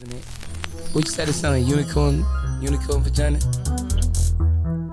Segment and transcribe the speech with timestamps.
[0.00, 0.24] Isn't it?
[0.92, 2.26] What you said it sound like unicorn,
[2.60, 3.38] unicorn vagina?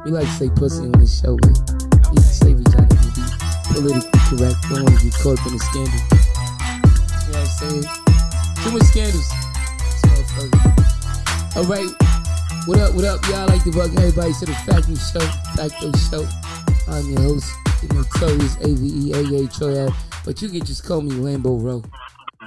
[0.05, 3.25] We like to say pussy on this show, but you can say vagina to be
[3.74, 4.61] politically correct.
[4.69, 5.98] Don't want to get caught up in a scandal.
[5.98, 7.85] You know what I'm saying?
[8.61, 9.29] Too much scandals.
[11.57, 11.89] All right.
[12.68, 13.47] What up, what up, y'all?
[13.47, 15.25] like to welcome everybody to the Facto Show.
[15.57, 16.29] Facto Show.
[16.88, 19.89] I'm your host, the notorious AVE AA Troy
[20.23, 21.81] but you can just call me Lambo Row.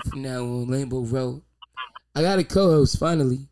[0.09, 1.43] From now on, Lambo Row.
[2.15, 3.49] I got a co-host finally.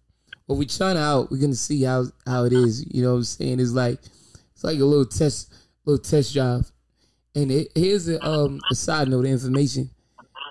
[0.47, 1.30] Well, we trying out.
[1.30, 2.84] We're gonna see how how it is.
[2.93, 3.61] You know what I'm saying?
[3.61, 3.98] It's like
[4.55, 5.53] it's like a little test
[5.84, 6.70] little test drive.
[7.34, 9.91] And it, here's a um a side note information.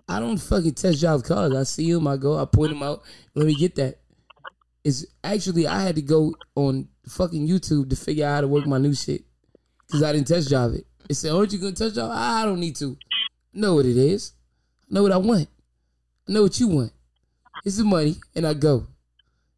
[0.10, 1.56] I don't fucking test drive cars.
[1.56, 3.02] I see them, I go, I point them out.
[3.34, 4.00] Let me get that.
[4.84, 8.66] It's actually I had to go on fucking YouTube to figure out how to work
[8.66, 9.24] my new shit
[9.88, 10.86] because I didn't test drive it.
[11.10, 12.98] It said, "Aren't you gonna test drive?" I don't need to.
[13.56, 14.34] I know what it is.
[14.90, 15.48] I know what I want.
[16.28, 16.92] I know what you want.
[17.64, 18.88] It's the money, and I go.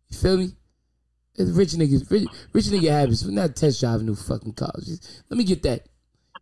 [0.09, 0.51] You feel me?
[1.35, 3.23] It's rich niggas, rich, rich nigga habits.
[3.23, 4.85] We're not test driving no fucking cars.
[4.85, 5.87] Just- let me get that.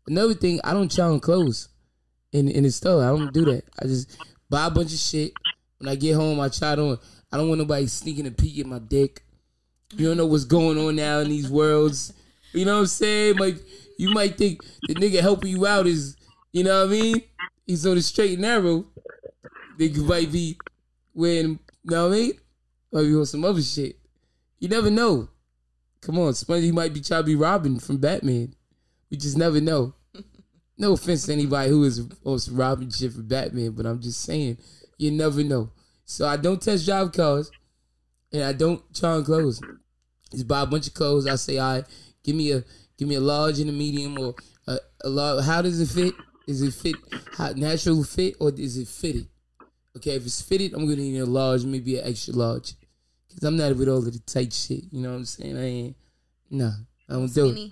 [0.08, 1.69] Another thing, I don't try on clothes
[2.31, 3.03] in in the store.
[3.03, 3.63] I don't do that.
[3.80, 4.17] I just
[4.50, 5.31] buy a bunch of shit.
[5.77, 6.97] When I get home, I try it on.
[7.31, 9.23] I don't want nobody sneaking a peek at my dick.
[9.95, 12.13] You don't know what's going on now in these worlds.
[12.53, 13.38] You know what I'm saying?
[13.38, 13.57] Like
[13.97, 16.17] you might think the nigga helping you out is,
[16.52, 17.22] you know what I mean?
[17.66, 18.85] He's on the straight and narrow.
[19.80, 20.57] Nigga might be
[21.13, 22.33] wearing, you know what I mean?
[22.91, 23.97] Might be on some other shit.
[24.59, 25.29] You never know.
[26.01, 28.55] Come on, Spongy might be trying to be Robin from Batman.
[29.09, 29.93] We just never know.
[30.77, 34.21] No offense to anybody who is on some Robin shit for Batman, but I'm just
[34.21, 34.57] saying,
[34.97, 35.71] you never know.
[36.05, 37.51] So I don't test drive cars,
[38.33, 39.61] and I don't try on clothes.
[40.31, 41.27] Just buy a bunch of clothes.
[41.27, 41.85] I say, all right,
[42.23, 42.63] give me a
[42.97, 44.35] give me a large and a medium, or
[44.67, 45.45] uh, a, a large.
[45.45, 46.15] How does it fit?
[46.47, 46.95] Is it fit
[47.37, 49.27] how, natural fit, or is it fitted?
[49.97, 52.75] Okay, if it's fitted, I'm gonna need a large, maybe an extra large,
[53.30, 54.86] cause I'm not with all of the tight shit.
[54.92, 55.58] You know what I'm saying?
[55.58, 55.95] I ain't.
[56.50, 56.72] Nah,
[57.09, 57.72] I don't do it.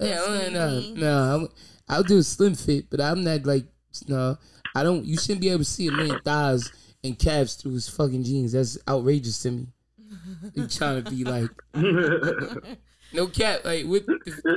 [0.00, 1.18] Yeah, Skinny no, no.
[1.34, 1.48] I'm,
[1.88, 3.64] I'll do a slim fit, but I'm not like
[4.08, 4.36] no.
[4.74, 5.04] I don't.
[5.04, 6.70] You shouldn't be able to see a man thighs
[7.02, 8.52] and calves through his fucking jeans.
[8.52, 9.66] That's outrageous to me.
[10.54, 11.50] You trying to be like
[13.12, 13.64] no cap.
[13.64, 14.06] Like with,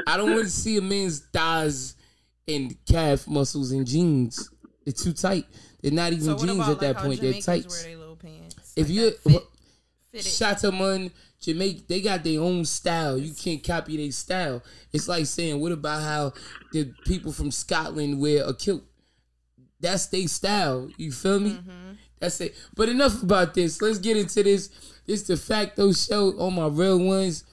[0.07, 1.95] I don't want to see a man's thighs
[2.47, 4.49] and calf muscles in jeans.
[4.85, 5.45] They're too tight.
[5.81, 7.21] They're not even So jeans about at that like point.
[7.21, 7.87] They're Jamaicans tight.
[7.87, 8.73] wear little pants?
[8.75, 9.43] If Like you fit,
[10.11, 10.25] fitted.
[10.25, 13.17] Shataman, Jamaica, they got their own style.
[13.17, 14.61] You can't copy their style.
[14.91, 16.33] It's like saying, what about how
[16.73, 18.83] the people from Scotland wear a kilt?
[19.79, 20.89] That's their style.
[20.97, 21.57] You feel me?
[22.19, 22.55] That's it.
[22.75, 23.81] But enough about this.
[23.81, 24.69] Let's get into this.
[25.07, 27.45] This the Facto Show on my real ones.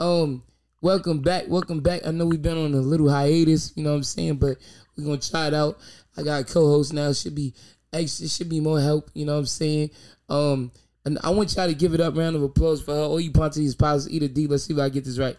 [0.00, 0.42] Um,
[0.82, 1.44] welcome back.
[1.46, 2.04] Welcome back.
[2.04, 3.72] I know we've been on a little hiatus.
[3.76, 4.36] You know what I'm saying?
[4.36, 4.58] But
[4.96, 5.78] we're gonna try it out.
[6.18, 7.12] I got a co-host now.
[7.12, 7.54] Should be
[7.92, 8.28] extra.
[8.28, 9.10] Should be more help.
[9.14, 9.90] You know what I'm saying?
[10.28, 10.72] Um,
[11.04, 12.16] and I want y'all to give it up.
[12.16, 13.00] Round of applause for her.
[13.02, 14.46] All you Ponti's pilots, eat a D.
[14.46, 15.36] Let's see if I get this right.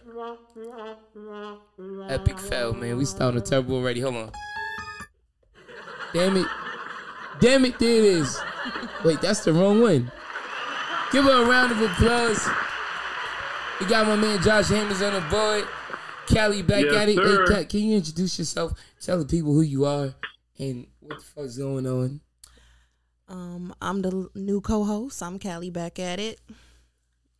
[2.08, 2.96] Epic fail, man.
[2.96, 4.00] We starting a terrible already.
[4.00, 4.32] Hold on.
[6.12, 6.46] Damn it.
[7.40, 8.40] Damn it, there it is.
[9.04, 10.10] Wait, that's the wrong one.
[11.12, 12.46] Give her a round of applause.
[13.80, 15.64] We got my man Josh Hammers on the board.
[16.28, 17.16] Callie back Yes, at it.
[17.16, 17.46] sir.
[17.46, 18.72] Hey, Cal, can you introduce yourself?
[19.00, 20.14] Tell the people who you are
[20.60, 22.20] and what the fuck's going on.
[23.28, 25.22] Um, I'm the new co-host.
[25.22, 26.40] I'm Callie back at it.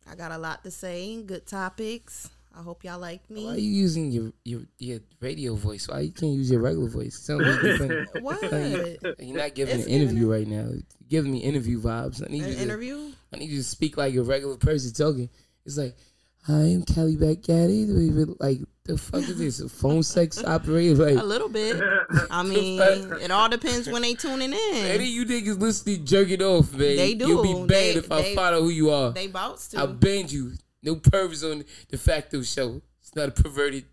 [0.09, 1.21] I got a lot to say.
[1.21, 2.29] Good topics.
[2.57, 3.45] I hope y'all like me.
[3.45, 5.87] Why are you using your, your your radio voice?
[5.87, 7.17] Why you can't use your regular voice?
[7.17, 8.09] Sounds like different.
[8.21, 8.41] What?
[9.19, 10.69] You're not giving It's an interview giving right now.
[10.69, 12.21] You're giving me interview vibes.
[12.21, 13.11] I need you An to, interview?
[13.33, 15.29] I need you to speak like a regular person talking.
[15.65, 15.95] It's like,
[16.43, 18.41] hi, I'm Callie back at it.
[18.41, 18.59] Like,
[18.91, 19.59] the fuck is this?
[19.61, 21.07] A phone sex operator?
[21.07, 21.81] A little bit.
[22.31, 24.75] I mean, it all depends when they tuning in.
[24.85, 26.79] any you niggas listening jerking off, man.
[26.97, 27.27] They do.
[27.27, 29.11] You'll be banned They- if I they- find out who you are.
[29.11, 29.87] They bouts to.
[29.87, 30.53] ban you.
[30.83, 32.81] No pervs on the Facto show.
[33.01, 33.85] It's not a perverted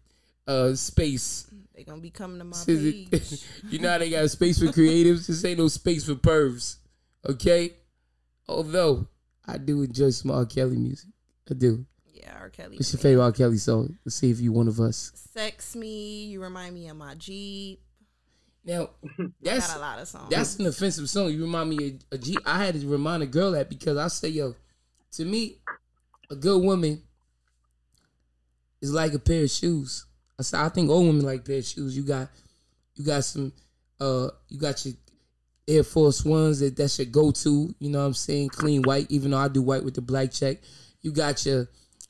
[0.46, 1.46] uh, space.
[1.74, 4.58] They gonna be coming to my Says it- you know how they got a space
[4.58, 5.26] for creatives?
[5.26, 6.76] This ain't no space for pervs.
[7.28, 7.74] Okay?
[8.48, 9.06] Although
[9.46, 10.44] I do enjoy some R.
[10.46, 11.10] Kelly music.
[11.50, 11.84] I do.
[12.20, 12.50] Yeah, R.
[12.50, 12.76] Kelly.
[12.76, 13.32] What's your favorite R.
[13.32, 13.98] Kelly song?
[14.04, 15.12] Let's see if you one of us.
[15.14, 16.24] Sex me.
[16.26, 17.80] You remind me of my Jeep.
[18.64, 20.30] Now, I that's got a lot of songs.
[20.30, 21.30] that's an offensive song.
[21.30, 22.36] You remind me of a G.
[22.44, 24.54] I had to remind a girl that because I say, yo,
[25.12, 25.58] to me,
[26.30, 27.02] a good woman
[28.80, 30.06] is like a pair of shoes.
[30.38, 31.96] I said, I think all women like a pair of shoes.
[31.96, 32.28] You got,
[32.94, 33.52] you got some,
[34.00, 34.94] uh, you got your
[35.66, 37.74] Air Force Ones that that's your go to.
[37.78, 38.50] You know what I'm saying?
[38.50, 40.58] Clean white, even though I do white with the black check.
[41.00, 41.68] You got your,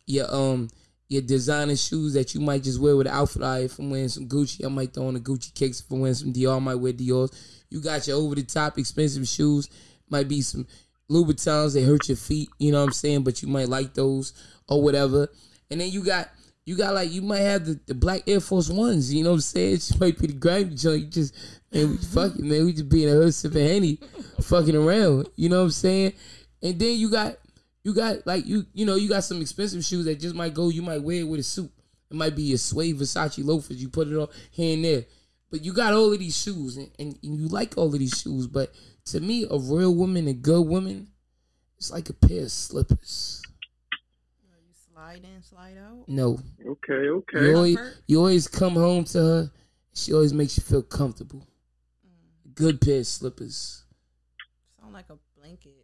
[0.08, 0.68] your um.
[1.10, 3.40] Your designer shoes that you might just wear with an outfit.
[3.40, 5.80] If I'm wearing some Gucci, I might throw on a Gucci kicks.
[5.80, 7.30] If I'm wearing some Dior, I might wear Dior's.
[7.70, 9.70] You got your over the top expensive shoes.
[10.10, 10.66] Might be some
[11.10, 13.22] Louboutins, they hurt your feet, you know what I'm saying?
[13.24, 14.32] But you might like those
[14.68, 15.28] or whatever.
[15.70, 16.28] And then you got
[16.66, 19.36] you got like you might have the, the black Air Force Ones, you know what
[19.36, 19.74] I'm saying?
[19.74, 21.04] It might be the grimy joint.
[21.04, 21.34] You just
[21.72, 23.98] man, we fucking man, we just be in a hood sipping henny,
[24.42, 25.28] fucking around.
[25.36, 26.12] You know what I'm saying?
[26.62, 27.36] And then you got
[27.84, 30.68] you got like you you know you got some expensive shoes that just might go.
[30.68, 31.70] You might wear it with a suit.
[32.10, 33.80] It might be a suede Versace loafers.
[33.82, 35.04] You put it on here and there.
[35.50, 38.18] But you got all of these shoes, and, and, and you like all of these
[38.20, 38.46] shoes.
[38.46, 38.72] But
[39.06, 41.08] to me, a real woman, a good woman,
[41.78, 43.40] it's like a pair of slippers.
[44.42, 46.06] You slide in, slide out.
[46.06, 47.54] No, Okay, you okay.
[47.54, 49.50] always, you always come home to her.
[49.94, 51.46] She always makes you feel comfortable.
[52.06, 52.54] Mm.
[52.54, 53.84] Good pair of slippers.
[54.78, 55.77] Sound like a blanket.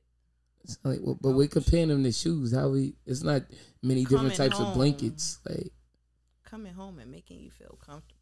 [0.82, 2.54] Like, well, but we're comparing them to shoes.
[2.54, 2.94] How we?
[3.06, 3.42] It's not
[3.82, 5.38] many different Coming types of blankets.
[5.48, 5.72] Like,
[6.44, 8.20] Coming home and making you feel comfortable.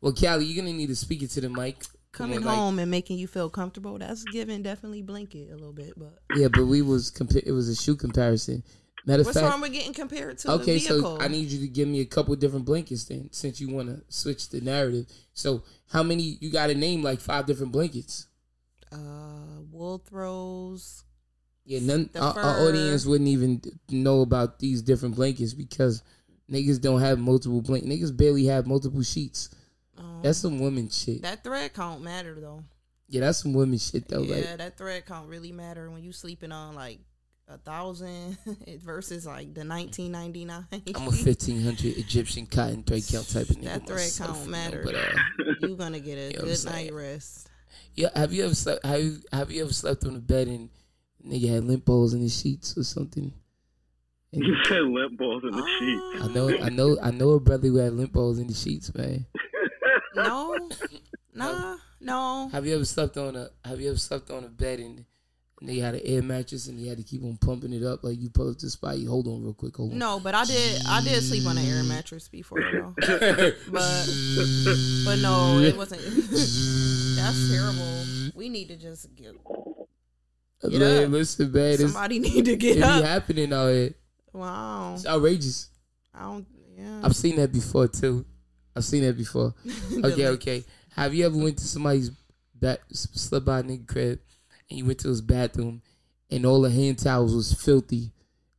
[0.00, 1.84] well, Callie, you're gonna need to speak it to the mic.
[2.12, 3.98] Coming on, like- home and making you feel comfortable.
[3.98, 7.68] That's giving definitely blanket a little bit, but Yeah, but we was compa- It was
[7.68, 8.62] a shoe comparison.
[9.06, 11.16] Matter of what's fact, wrong with getting compared to okay, the vehicle?
[11.18, 13.88] so I need you to give me a couple different blankets then, since you want
[13.90, 15.06] to switch the narrative.
[15.34, 16.38] So, how many?
[16.40, 18.26] You got to name like five different blankets.
[18.92, 21.03] uh, wool throws.
[21.64, 22.10] Yeah, none.
[22.14, 26.02] Our, our audience wouldn't even know about these different blankets because
[26.50, 27.84] niggas don't have multiple blank.
[27.84, 29.48] Niggas barely have multiple sheets.
[29.96, 31.22] Um, That's some women shit.
[31.22, 32.64] that thread count matter though.
[33.08, 34.22] yeah, that's some women shit though.
[34.22, 36.98] yeah, Like, that thread count really matter when you sleeping on like
[37.46, 38.36] a thousand
[38.82, 40.66] versus like the nineteen ninety nine.
[40.72, 43.64] I'm a 1500 Egyptian cotton thread count type of nigga.
[43.64, 44.82] That thread myself, count you know, matter.
[44.84, 47.48] But uh, you gonna get a You know good night rest.
[47.94, 48.84] yeah, have you ever slept?
[48.84, 50.70] Have you have you ever slept on a bed and
[51.26, 53.32] nigga had lint balls in his sheets or something?
[54.32, 56.24] And You said lint balls in the sheets.
[56.24, 58.94] I know, I know, I know a brother who had lint balls in the sheets,
[58.94, 59.26] man.
[60.16, 60.56] No,
[61.34, 62.48] nah, no.
[62.52, 65.04] Have you ever slept on a Have you ever slept on a bed and
[65.60, 68.20] they had an air mattress and you had to keep on pumping it up like
[68.20, 68.98] you pull up to the spot?
[68.98, 69.98] You hold on real quick, hold on.
[69.98, 70.82] No, but I did.
[70.86, 72.94] I did sleep on an air mattress before, though.
[73.72, 74.08] But
[75.04, 76.02] but no, it wasn't.
[77.16, 78.04] That's terrible.
[78.36, 79.34] We need to just get
[80.62, 81.10] Get man, up.
[81.10, 83.04] listen, man, it's, somebody need to get it get be up.
[83.04, 83.94] happening out here.
[84.32, 85.68] Wow, It's outrageous.
[86.14, 86.46] I don't.
[86.76, 87.00] Yeah.
[87.04, 88.24] I've seen that before too.
[88.74, 89.54] I've seen that before.
[90.04, 90.64] Okay, okay.
[90.96, 92.10] Have you ever went to somebody's
[92.54, 94.20] back slept by a nigga crib
[94.70, 95.82] and you went to his bathroom
[96.30, 98.10] and all the hand towels was filthy,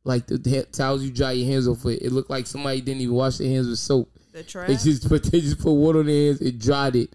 [0.04, 2.00] like the ha- towels you dry your hands off with.
[2.00, 4.10] It looked like somebody didn't even wash their hands with soap.
[4.32, 4.68] The trap.
[4.68, 7.10] They just put they just put water on their hands and dried it.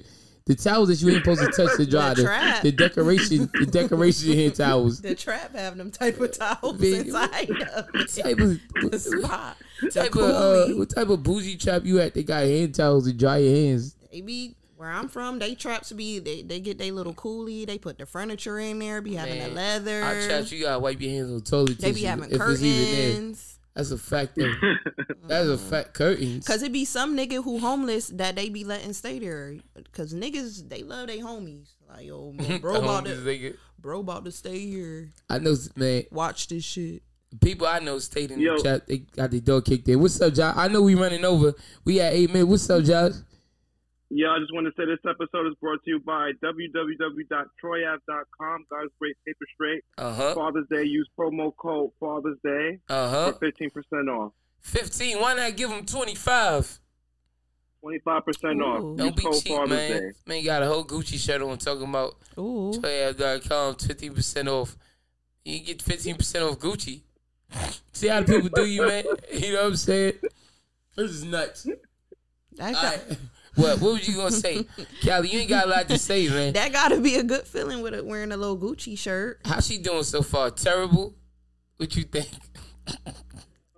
[0.52, 3.66] The towels that you ain't supposed to touch to dry The the, the decoration the
[3.66, 5.00] decoration hand towels.
[5.00, 9.56] the trap have them type of towels Man, inside of What type of the spot.
[9.82, 12.14] The type of uh, what type of bougie trap you at?
[12.14, 13.96] They got hand towels to dry your hands.
[14.12, 15.40] They be where I'm from.
[15.40, 17.66] They traps be they, they get their little coolie.
[17.66, 19.00] They put the furniture in there.
[19.00, 20.04] Be having Man, the leather.
[20.04, 22.92] I traps, you gotta wipe your hands on toilet they be having if it's even
[22.92, 23.12] there.
[23.14, 23.51] curtains.
[23.74, 24.36] That's a fact.
[24.36, 24.52] Though.
[25.28, 25.94] That's a fact.
[25.94, 26.46] Curtains.
[26.46, 29.56] Cause it be some nigga who homeless that they be letting stay there.
[29.94, 31.70] Cause niggas they love their homies.
[31.88, 33.56] Like yo, man, bro about to nigga.
[33.80, 35.10] bro about to stay here.
[35.30, 36.04] I know, man.
[36.12, 37.04] Watch this shit.
[37.40, 38.58] People I know stayed in Yo.
[38.58, 38.88] the chat.
[38.88, 40.02] They got the door kicked in.
[40.02, 40.54] What's up, Josh?
[40.58, 41.54] I know we running over.
[41.86, 42.50] We at eight minutes.
[42.50, 43.14] What's up, Josh?
[44.14, 48.66] Yeah, I just want to say this episode is brought to you by www.troyave.com.
[48.70, 49.84] Guys, great paper straight.
[49.98, 50.36] Uh huh.
[50.36, 53.32] Father's Day, use promo code Father's Day Uh huh.
[53.32, 54.34] for 15% off.
[54.60, 55.18] Fifteen.
[55.20, 56.78] Why not give them twenty five?
[57.84, 58.64] 25% Ooh.
[58.64, 58.98] off.
[58.98, 59.92] Don't Use be code cheap, Father's man.
[59.92, 60.12] Day.
[60.28, 62.72] Man got a whole Gucci shirt on talking about Ooh.
[62.76, 64.78] Troyave.com, 15% off.
[65.44, 67.02] You get 15% off Gucci.
[67.92, 69.04] See how the people do you, man?
[69.34, 70.14] You know what I'm saying?
[70.96, 71.64] This is nuts.
[72.58, 73.18] That All got, right.
[73.56, 74.66] What, what was you going to say?
[75.04, 76.54] Callie, you ain't got a lot to say, man.
[76.54, 79.42] that gotta be a good feeling with it wearing a little Gucci shirt.
[79.46, 80.52] How she doing so far?
[80.52, 81.14] Terrible?
[81.78, 82.30] What you think?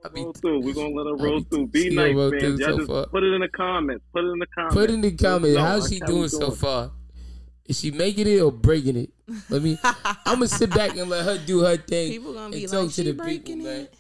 [0.06, 0.60] I be, Roll through.
[0.62, 1.68] We're going to let her roll be- through.
[1.68, 2.40] Be nice, roll man.
[2.40, 3.06] through Y'all so just far.
[3.08, 4.04] put it in the comments.
[4.14, 4.76] Put it in the comments.
[4.76, 6.92] put it in the comments, how's how she we doing so far?
[7.66, 9.10] Is she making it or breaking it?
[9.50, 9.80] Let me.
[9.84, 12.12] I'm gonna sit back and let her do her thing.
[12.12, 13.82] People gonna be like, she breaking people, man.
[13.84, 13.94] it.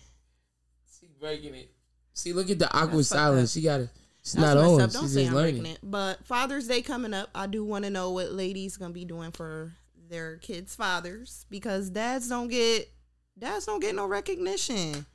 [0.99, 1.71] She breaking it.
[2.13, 3.53] See, look at the awkward silence.
[3.53, 3.89] She got it.
[4.23, 4.81] She's That's not messed on.
[4.81, 4.91] up.
[4.91, 5.55] Don't She's say I'm learning.
[5.61, 5.79] breaking it.
[5.83, 9.31] But Father's Day coming up, I do want to know what ladies gonna be doing
[9.31, 9.73] for
[10.09, 12.89] their kids' fathers because dads don't get
[13.37, 15.05] dads don't get no recognition.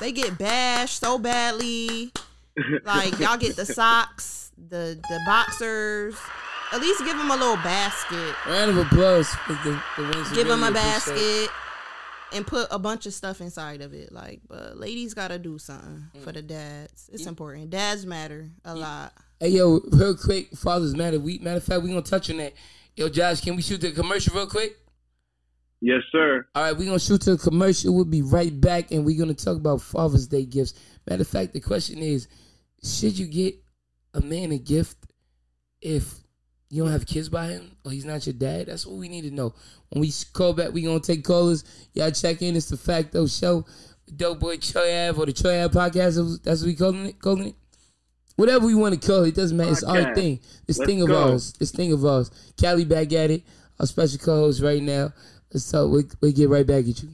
[0.00, 2.12] They get bashed so badly.
[2.84, 6.16] Like y'all get the socks, the the boxers.
[6.70, 8.34] At least give them a little basket.
[8.46, 11.14] Round of applause for the, the ones Give them a basket.
[11.16, 11.50] it.
[12.28, 14.12] Basket and put a bunch of stuff inside of it.
[14.12, 17.10] Like, but ladies gotta do something for the dads.
[17.12, 17.70] It's important.
[17.70, 19.12] Dads matter a lot.
[19.40, 21.20] Hey yo, real quick, Father's Matter.
[21.20, 22.54] We matter of fact, we gonna touch on that.
[22.96, 24.76] Yo, Josh, can we shoot the commercial real quick?
[25.80, 26.44] Yes, sir.
[26.56, 27.94] All right, we're gonna shoot to a commercial.
[27.94, 30.74] We'll be right back, and we're gonna talk about Father's Day gifts.
[31.08, 32.26] Matter of fact, the question is,
[32.82, 33.54] should you get
[34.14, 34.96] a man a gift
[35.80, 36.14] if
[36.70, 38.66] you don't have kids by him or he's not your dad?
[38.66, 39.54] That's what we need to know.
[39.90, 41.64] When we call back, we gonna take callers.
[41.94, 42.56] Y'all check in.
[42.56, 43.64] It's the Facto Show,
[44.14, 46.42] Dope Boy Troy Ave or the Troy Ave Podcast.
[46.42, 47.20] That's what we calling it.
[47.20, 47.54] Calling it.
[48.36, 49.72] Whatever we want to call it, it doesn't matter.
[49.72, 50.40] It's our thing.
[50.66, 51.30] This Let's thing of go.
[51.32, 51.52] ours.
[51.54, 52.30] This thing of ours.
[52.60, 53.42] Callie back at it.
[53.80, 55.12] Our special co-host right now.
[55.52, 55.90] Let's talk.
[55.90, 57.08] We we get right back at you.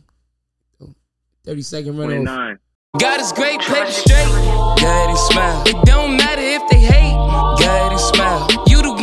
[1.44, 2.58] Thirty second run off.
[2.98, 4.24] God is great, paper straight.
[4.26, 5.62] Go ahead and smile.
[5.66, 7.12] It don't matter if they hate.
[7.12, 8.46] Go ahead and smile.
[8.68, 8.93] You the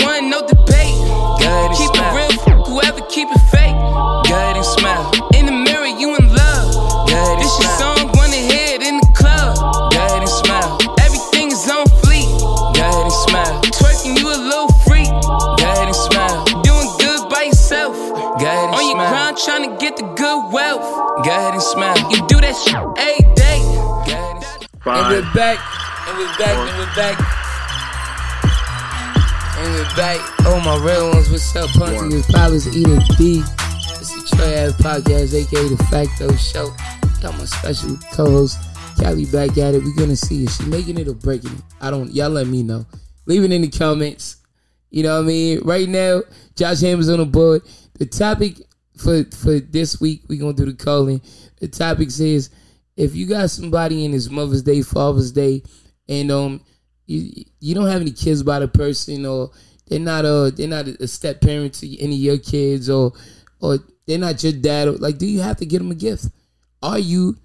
[19.45, 20.81] trying to get the good wealth.
[21.25, 21.97] Go ahead and smile.
[22.11, 23.59] You do that shit every day.
[23.59, 24.43] Go ahead and
[24.83, 25.03] smile.
[25.03, 25.57] And we're back.
[26.07, 26.55] And we're back.
[26.57, 27.17] And we're back.
[29.57, 30.19] And we're back.
[30.45, 31.69] Oh my real ones, what's up?
[31.71, 33.41] Punty with Pilots Eating D.
[33.99, 36.69] It's the Troy Ave Podcast, aka the Facto Show.
[37.21, 38.59] Got my special co-host,
[38.99, 39.83] Callie back at it.
[39.83, 41.61] We're gonna see if she making it or breaking it.
[41.79, 42.85] I don't y'all let me know.
[43.25, 44.37] Leave it in the comments.
[44.89, 45.59] You know what I mean?
[45.63, 46.23] Right now,
[46.55, 47.61] Josh Hammers on the board.
[47.99, 48.61] The topic
[48.97, 51.21] for for this week, we're gonna do the calling.
[51.59, 52.49] The topic says
[52.97, 55.63] if you got somebody in his Mother's Day, Father's Day,
[56.07, 56.61] and um
[57.05, 59.51] you you don't have any kids by the person or
[59.87, 63.13] they're not a they're not a step parent to any of your kids or
[63.59, 66.25] or they're not your dad or like do you have to get them a gift?
[66.81, 67.37] Are you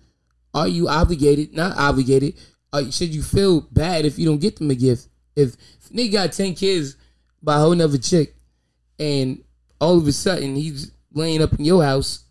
[0.55, 1.55] are you obligated?
[1.55, 2.35] Not obligated.
[2.91, 5.09] Should you feel bad if you don't get them a gift?
[5.35, 5.57] If,
[5.91, 6.97] if got ten kids
[7.43, 8.35] by a whole nother chick,
[8.99, 9.43] and
[9.81, 12.25] all of a sudden he's laying up in your house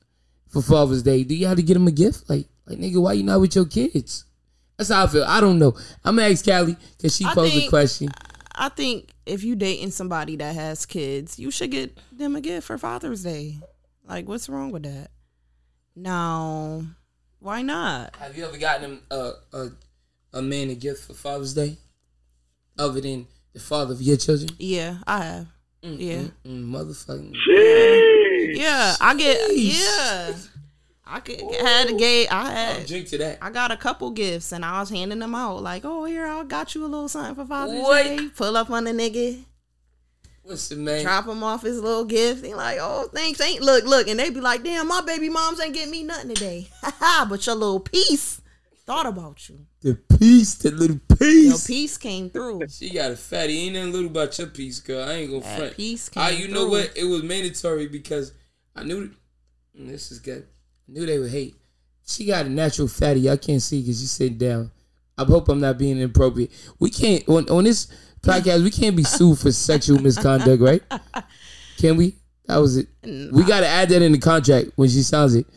[0.50, 2.30] for Father's Day, do you have to get him a gift?
[2.30, 4.26] Like, like nigga, why you not with your kids?
[4.78, 5.24] That's how I feel.
[5.26, 5.76] I don't know.
[6.04, 8.10] I'm gonna ask Callie because she I posed a question.
[8.54, 12.68] I think if you dating somebody that has kids, you should get them a gift
[12.68, 13.58] for Father's Day.
[14.08, 15.10] Like, what's wrong with that?
[15.96, 16.86] No,
[17.40, 18.16] why not?
[18.18, 19.68] Have you ever gotten him a a,
[20.34, 21.78] a man a gift for Father's Day,
[22.78, 24.50] other than the father of your children?
[24.60, 25.48] Yeah, I have.
[25.82, 27.32] Yeah, Mm, motherfucking.
[27.48, 28.05] yeah,
[29.02, 29.58] I get.
[29.58, 30.34] Yeah,
[31.08, 32.28] I could had a gay.
[32.28, 32.88] I had.
[32.88, 33.38] Drink to that.
[33.42, 35.62] I got a couple gifts and I was handing them out.
[35.62, 38.04] Like, oh, here, I got you a little something for Father's What?
[38.04, 38.28] Day.
[38.36, 39.44] Pull up on the nigga,
[40.44, 41.04] What's the name?
[41.04, 42.46] drop him off his little gift.
[42.46, 43.42] He like, oh, thanks.
[43.42, 46.34] Ain't look, look, and they be like, damn, my baby moms ain't getting me nothing
[46.34, 46.68] today.
[46.82, 47.28] Ha ha.
[47.30, 48.42] but your little piece
[48.86, 49.66] thought about you.
[49.82, 51.68] The piece, the little Your piece.
[51.68, 52.62] piece came through.
[52.70, 53.58] She got a fatty.
[53.66, 55.08] Ain't nothing little about your piece, girl.
[55.08, 55.76] I ain't gonna That front.
[55.78, 56.92] piece Ah, came you know what?
[56.96, 58.34] It was mandatory because
[58.76, 59.08] I knew.
[59.78, 60.46] mm, This is good.
[60.88, 61.56] I knew they would hate.
[62.06, 63.30] She got a natural fatty.
[63.30, 64.72] I can't see because you sitting down.
[65.18, 66.52] I hope I'm not being inappropriate.
[66.80, 67.88] We can't on on this
[68.22, 68.64] podcast.
[68.64, 70.84] We can't be sued for sexual misconduct, right?
[71.78, 72.16] Can we?
[72.46, 72.88] That was it.
[73.04, 75.48] We got to add that in the contract when she signs it.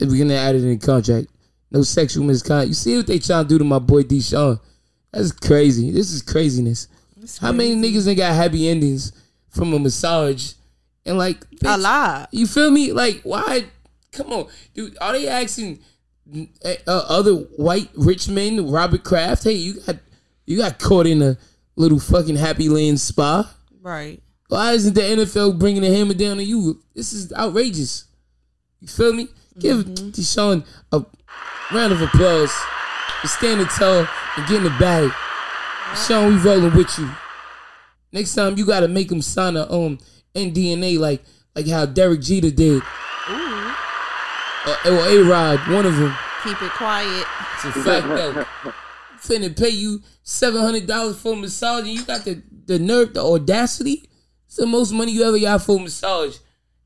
[0.00, 1.28] We're gonna add it in the contract.
[1.70, 2.68] No sexual misconduct.
[2.68, 4.60] You see what they trying to do to my boy Deshaun?
[5.12, 5.90] That's crazy.
[5.90, 6.88] This is craziness.
[7.40, 9.12] How many niggas ain't got happy endings
[9.50, 10.52] from a massage?
[11.04, 12.28] And like A bitch, lot.
[12.32, 12.92] you feel me?
[12.92, 13.64] Like why?
[14.12, 14.96] Come on, dude.
[15.00, 15.80] Are they asking
[16.64, 19.44] uh, other white rich men, Robert Kraft?
[19.44, 19.96] Hey, you got
[20.46, 21.36] you got caught in a
[21.76, 23.52] little fucking happy land spa.
[23.80, 24.22] Right.
[24.48, 26.80] Why isn't the NFL bringing the hammer down on you?
[26.94, 28.04] This is outrageous.
[28.80, 29.28] You feel me?
[29.58, 31.04] Give Deshaun a
[31.72, 32.52] round of applause
[33.20, 35.10] for standing tall and getting the bag.
[35.92, 37.10] Deshaun, we rolling with you.
[38.12, 39.98] Next time you gotta make him sign a um
[40.34, 41.22] NDNA like
[41.54, 42.82] like how Derek Jeter did.
[44.66, 46.14] Or, or A Rod, one of them.
[46.42, 47.26] Keep it quiet.
[47.54, 48.44] It's a fact though.
[49.20, 53.14] Finna pay you seven hundred dollars for a massage, and you got the the nerve,
[53.14, 54.08] the audacity.
[54.46, 56.36] It's the most money you ever got for a massage,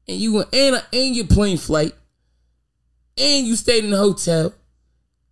[0.06, 1.94] and you went and and your plane flight,
[3.20, 4.52] and you stayed in the hotel,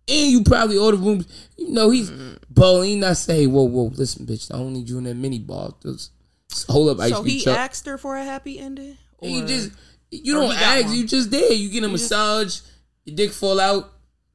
[0.07, 1.25] and you probably ordered rooms.
[1.57, 2.09] You know he's
[2.49, 2.89] balling.
[2.89, 5.73] He not saying, "Whoa, whoa, listen, bitch, I don't need you in that mini bar."
[5.83, 6.11] Just,
[6.49, 7.57] just hold up, ice So he truck.
[7.57, 8.97] asked her for a happy ending?
[9.21, 9.71] And you just
[10.11, 10.85] you or don't ask.
[10.85, 10.95] one?
[10.95, 11.51] You just there.
[11.51, 12.61] You get a massage.
[13.05, 13.91] Your dick fall out.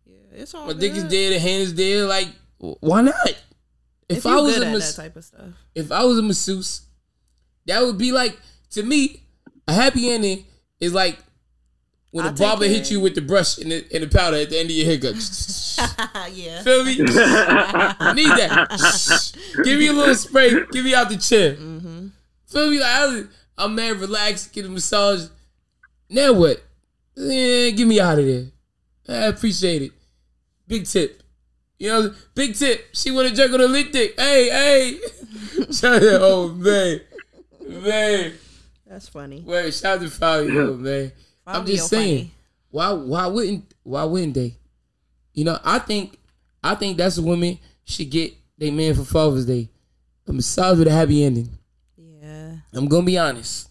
[0.06, 1.30] Yeah, it's all My dick is dead, there.
[1.30, 2.04] The hand is there.
[2.06, 3.14] Like, why not?
[4.08, 5.46] If, If I was good a mas- that type of stuff.
[5.74, 6.82] if I was a masseuse,
[7.66, 8.38] that would be like
[8.72, 9.22] to me
[9.66, 10.44] a happy ending
[10.80, 11.18] is like
[12.14, 12.70] when I'll the barber it.
[12.70, 14.86] hit you with the brush and the, and the powder at the end of your
[14.86, 15.14] haircut.
[16.32, 16.62] yeah.
[16.62, 16.94] Feel me?
[16.98, 19.32] Need that.
[19.64, 20.50] Give me a little spray.
[20.70, 21.54] Give me out the chair.
[21.56, 22.06] Mm-hmm.
[22.46, 22.78] Feel me?
[22.78, 23.24] Like I was,
[23.58, 25.26] I'm mad, relaxed, get a massage.
[26.08, 26.62] Now what?
[27.16, 28.44] Yeah, get me out of there.
[29.08, 29.90] I appreciate it.
[30.68, 31.20] Big tip.
[31.80, 32.90] You know, big tip.
[32.92, 34.14] She want to jerk on a lit dick.
[34.16, 34.98] Hey, hey.
[35.72, 37.00] Shout out, oh man,
[37.66, 38.34] man.
[38.86, 39.42] That's funny.
[39.44, 41.10] Wait, shout out to Fabio, man.
[41.46, 42.30] I'm just saying, funny.
[42.70, 44.56] why why wouldn't why wouldn't they?
[45.32, 46.18] You know, I think
[46.62, 49.68] I think that's a woman should get they man for Father's Day.
[50.26, 51.50] A massage with a happy ending.
[51.98, 52.54] Yeah.
[52.72, 53.68] I'm gonna be honest.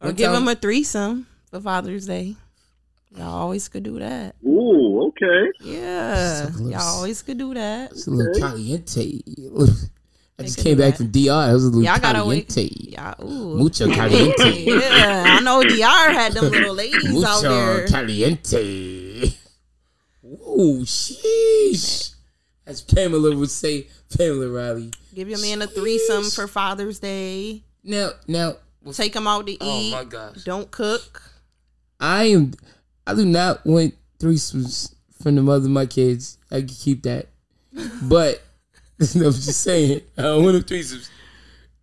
[0.00, 2.36] Or One give time- him a threesome for Father's Day.
[3.16, 4.36] Y'all always could do that.
[4.46, 5.50] Ooh, okay.
[5.62, 6.50] Yeah.
[6.50, 6.68] So.
[6.68, 7.90] Y'all always could do that.
[7.92, 9.20] It's a little caliente.
[10.40, 10.96] I just came back that.
[10.98, 11.50] from DR.
[11.50, 12.48] It was a little Y'all gotta wait.
[12.48, 12.90] caliente.
[12.90, 13.14] Yeah.
[13.22, 13.56] Ooh.
[13.56, 14.64] Mucho caliente.
[14.64, 15.24] Yeah.
[15.26, 17.86] I know DR had them little ladies out Mucho there.
[17.88, 19.34] caliente.
[20.24, 22.14] Ooh, sheesh.
[22.66, 24.90] As Pamela would say, Pamela Riley.
[25.14, 27.62] Give your man a threesome for Father's Day.
[27.82, 28.56] Now, now,
[28.92, 29.92] Take him out to oh eat.
[29.92, 31.22] my gosh, Don't cook.
[31.98, 32.52] I am.
[33.06, 36.38] I do not want threesomes from the mother of my kids.
[36.50, 37.26] I can keep that,
[38.02, 38.49] but no,
[39.14, 41.08] I'm just saying I don't want them threesomes.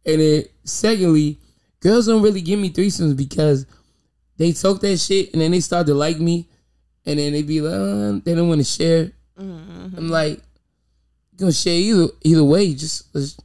[0.05, 1.39] And then, secondly,
[1.79, 3.65] girls don't really give me threesomes because
[4.38, 6.47] they talk that shit and then they start to like me,
[7.07, 9.12] and then they be like, uh, they don't want to share.
[9.38, 10.39] I'm like,
[11.31, 12.74] you gonna share either either way.
[12.74, 13.38] Just let's,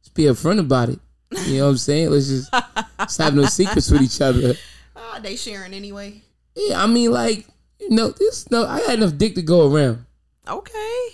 [0.00, 1.00] let's be upfront about it.
[1.46, 2.10] You know what I'm saying?
[2.10, 2.52] Let's just,
[2.98, 4.54] just have no secrets with each other.
[4.96, 6.22] Ah, they sharing anyway.
[6.54, 7.46] Yeah, I mean, like,
[7.80, 10.04] you know, this no, I got enough dick to go around.
[10.48, 11.08] Okay.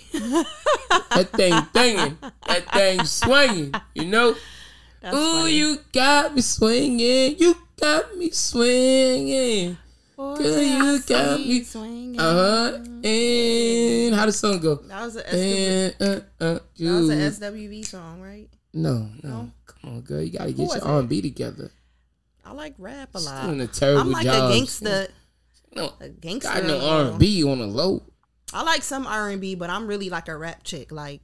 [1.11, 3.73] That thing thinging, that thing swinging.
[3.93, 4.35] You know,
[5.01, 5.51] That's ooh, funny.
[5.53, 9.77] you got me swinging, you got me swinging.
[10.15, 12.19] Boy, girl, you got me- swinging.
[12.19, 12.77] Uh huh.
[13.03, 14.75] And how does the song go?
[14.75, 18.47] That was a SW, And uh, uh, that was an SWV song, right?
[18.73, 19.51] No, no, No?
[19.65, 20.83] come on, girl, you gotta get your?
[20.85, 21.71] R and B together.
[22.45, 23.41] I like rap a lot.
[23.41, 24.49] She's doing a terrible I'm like job.
[24.51, 25.07] a gangster.
[25.75, 26.53] No, A gangster.
[26.53, 28.03] got no R and B on the low.
[28.55, 30.91] I like some R and B, but I'm really like a rap chick.
[30.91, 31.21] Like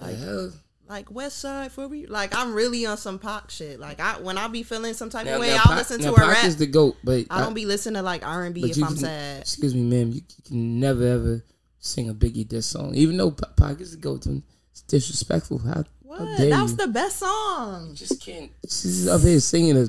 [0.00, 0.52] hell?
[0.88, 2.06] like West Side for me.
[2.06, 3.78] Like I'm really on some pop shit.
[3.78, 6.06] Like I when I be feeling some type of way, now I'll Pac- listen to
[6.06, 6.44] now a Pac rap.
[6.44, 8.84] is the goat, but I don't be listening to like R and B if you
[8.84, 9.40] I'm can- sad.
[9.42, 10.08] Excuse me, ma'am.
[10.10, 11.44] You, you can never ever
[11.78, 14.26] sing a Biggie diss song, even though Pa- Pac is the goat.
[14.26, 15.58] It's disrespectful.
[15.58, 16.38] How, how What?
[16.38, 16.76] dare That was you?
[16.78, 17.94] the best song.
[17.94, 18.50] Just can't.
[18.64, 19.88] She's up here singing a.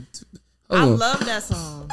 [0.72, 1.90] I on, love that song.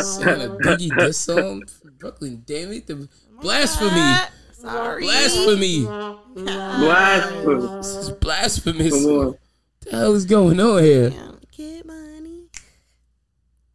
[0.00, 1.62] Singing a Biggie diss song.
[1.98, 2.86] Brooklyn, damn it!
[2.86, 3.08] The
[3.40, 4.14] blasphemy,
[4.52, 5.02] Sorry.
[5.04, 5.84] blasphemy.
[6.34, 7.66] Blasphemy.
[7.76, 8.90] This is blasphemous.
[8.92, 9.26] Come on.
[9.26, 9.38] What
[9.80, 11.08] the hell is going on here?
[11.10, 12.44] Yeah, Get money.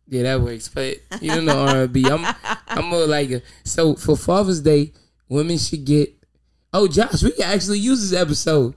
[0.08, 0.70] Yeah, that works.
[0.70, 2.06] But you don't know R and B.
[2.10, 2.26] I'm
[2.68, 4.94] I'm more like a so for Father's Day,
[5.30, 6.14] women should get.
[6.74, 8.76] Oh, Josh, we can actually use this episode.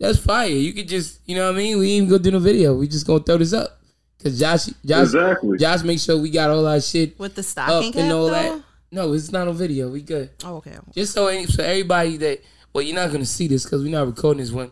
[0.00, 0.48] That's fire.
[0.48, 1.78] You could just, you know what I mean.
[1.78, 2.74] We ain't even gonna do no video.
[2.74, 3.80] We just gonna throw this up
[4.24, 5.58] because Josh, Josh, Exactly.
[5.58, 8.26] Josh, make sure we got all our shit With the up stocking cap and all
[8.26, 8.32] though.
[8.32, 8.62] that.
[8.90, 9.90] No, it's not on video.
[9.90, 10.30] We good.
[10.44, 10.76] Oh, okay.
[10.94, 12.40] Just so any, so everybody that
[12.72, 14.70] well, you're not gonna see this because we're not recording this one,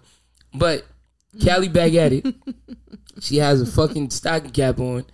[0.55, 0.87] but
[1.45, 2.27] Callie back at it.
[3.21, 5.05] she has a fucking stocking cap on.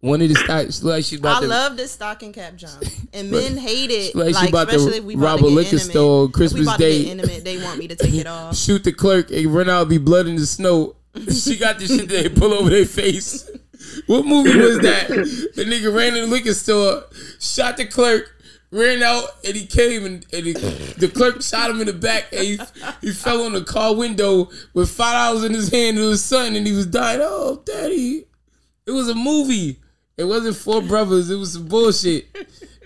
[0.00, 2.82] One of the stock, she like she's about I to love this stocking cap jump,
[3.12, 4.14] and men hate it.
[4.16, 5.90] Like Like, she about to especially if we about rob a liquor intimate.
[5.92, 6.98] store on Christmas we about Day.
[6.98, 8.56] To get intimate, they want me to take it off.
[8.56, 10.96] shoot the clerk and run out, be blood in the snow.
[11.30, 13.48] she got this shit that they pull over their face.
[14.06, 15.08] What movie was that?
[15.08, 17.04] The nigga ran in the liquor store,
[17.38, 18.34] shot the clerk,
[18.70, 22.32] ran out, and he came and, and he, the clerk shot him in the back,
[22.32, 22.60] and he,
[23.00, 26.56] he fell on the car window with five dollars in his hand to his son,
[26.56, 27.20] and he was dying.
[27.22, 28.24] Oh, daddy!
[28.86, 29.78] It was a movie.
[30.16, 31.30] It wasn't four brothers.
[31.30, 32.26] It was some bullshit.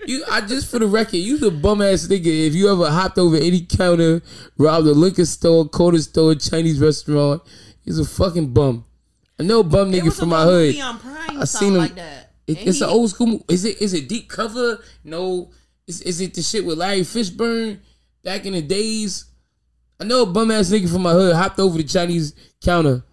[0.05, 2.47] You, I just for the record, you the bum ass nigga.
[2.47, 4.21] If you ever hopped over any counter,
[4.57, 7.41] robbed a liquor store, corner store, Chinese restaurant,
[7.83, 8.85] he's a fucking bum.
[9.39, 10.67] I know bum nigga from my hood.
[10.67, 12.31] movie on Prime, I seen him- like that.
[12.47, 13.43] It, it's an old school.
[13.49, 13.81] Is it?
[13.81, 14.79] Is it deep cover?
[15.03, 15.51] No.
[15.85, 17.79] Is, is it the shit with Larry Fishburne
[18.23, 19.25] back in the days?
[19.99, 23.03] I know a bum ass nigga from my hood hopped over the Chinese counter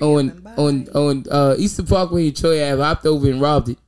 [0.00, 2.80] on on on uh, Eastern Parkway in Troy Ave.
[2.82, 3.78] Hopped over and robbed it.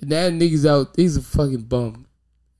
[0.00, 0.90] And that nigga's out.
[0.96, 2.06] He's a fucking bum.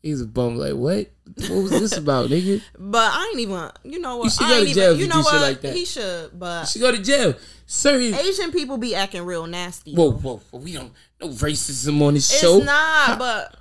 [0.02, 0.56] He's a bum.
[0.56, 1.08] Like what?
[1.48, 2.62] What was this about, nigga?
[2.78, 3.70] But I ain't even.
[3.84, 4.24] You know what?
[4.24, 5.40] You should I go ain't to jail even, You you know what?
[5.40, 5.74] like that.
[5.74, 6.38] He should.
[6.38, 7.34] But She go to jail.
[7.66, 9.94] Sir, Asian people be acting real nasty.
[9.94, 12.56] whoa, whoa, whoa, we don't no racism on this It's show.
[12.58, 13.56] It's not, but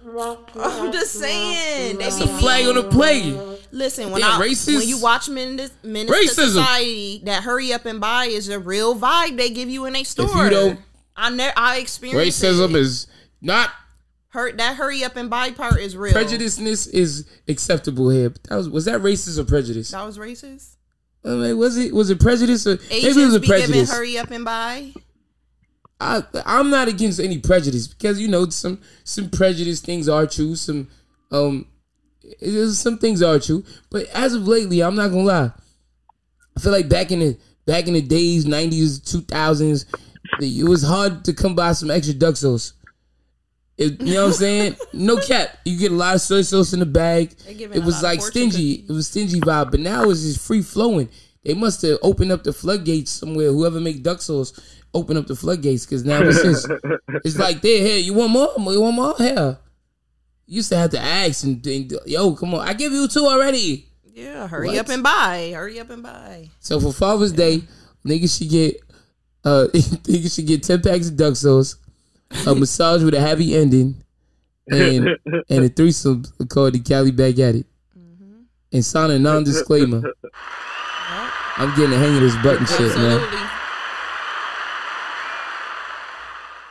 [0.55, 1.97] I'm just saying.
[1.97, 3.31] Be a flag on the play.
[3.71, 4.77] Listen, when I racist.
[4.77, 6.53] when you watch Menace, Menace Racism.
[6.53, 10.03] Society, that hurry up and buy is a real vibe they give you in a
[10.03, 10.27] store.
[10.43, 10.79] you don't-
[11.15, 12.75] I never I experienced Racism it.
[12.77, 13.07] is
[13.41, 13.69] not
[14.29, 16.11] Hurt that hurry up and buy part is real.
[16.13, 18.33] prejudiceness is acceptable here.
[18.49, 19.91] That was was that racist or prejudice?
[19.91, 20.75] That was racist.
[21.25, 23.91] I mean, was it was it prejudice or maybe it was be giving prejudice?
[23.91, 24.91] hurry up and buy.
[25.99, 30.55] I I'm not against any prejudice because you know some some prejudice things are true.
[30.55, 30.89] Some
[31.31, 31.67] um,
[32.71, 33.63] some things are true.
[33.89, 35.51] But as of lately, I'm not gonna lie.
[36.55, 39.85] I feel like back in the back in the days, nineties, two thousands,
[40.39, 42.73] it was hard to come by some extra duck sauce.
[43.77, 44.75] It, you know what I'm saying?
[44.93, 45.57] No cap.
[45.65, 47.33] You get a lot of soy sauce in the bag.
[47.47, 48.77] It was like stingy.
[48.77, 48.89] cookies.
[48.89, 49.71] It was stingy vibe.
[49.71, 51.09] But now it's just free flowing.
[51.43, 53.51] They must have opened up the floodgates somewhere.
[53.51, 54.53] Whoever make duck sauce,
[54.93, 56.67] open up the floodgates because now it's just
[57.25, 57.81] it's like there.
[57.81, 58.53] Here, you want more?
[58.71, 59.15] You want more?
[59.17, 59.57] Here.
[60.45, 62.67] You used to have to ask and, and yo, come on.
[62.67, 63.87] I give you two already.
[64.13, 64.77] Yeah, hurry What?
[64.77, 65.51] up and buy.
[65.55, 66.49] Hurry up and buy.
[66.59, 67.63] So for Father's Day,
[68.05, 68.79] niggas should get
[69.43, 71.75] uh niggas should get ten packs of duck sauce,
[72.47, 74.03] a massage with a happy ending,
[74.69, 75.09] and
[75.49, 77.65] and a threesome called the Cali Back at It.
[77.97, 78.41] Mm-hmm.
[78.71, 80.01] And sign a non disclaimer.
[81.55, 83.19] I'm getting the hang of this button shit, man.
[83.19, 83.37] Absolutely.
[83.37, 83.49] And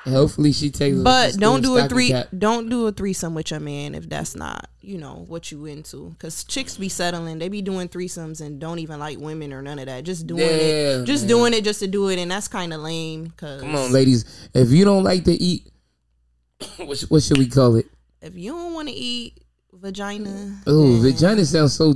[0.04, 2.08] hopefully she takes a But don't do a three.
[2.08, 2.28] cap.
[2.36, 6.14] Don't do a threesome with your man if that's not you know what you into.
[6.18, 7.38] Cause chicks be settling.
[7.38, 10.02] They be doing threesomes and don't even like women or none of that.
[10.04, 11.04] Just doing Yeah, it.
[11.04, 11.28] Just man.
[11.28, 13.32] doing it just to do it, and that's kind of lame.
[13.36, 14.24] Cause Come on, ladies.
[14.54, 15.70] If you don't like to eat,
[16.78, 17.86] what, sh- what should we call it?
[18.20, 19.38] if you don't want to eat
[19.72, 21.94] vagina, Oh, vagina sounds so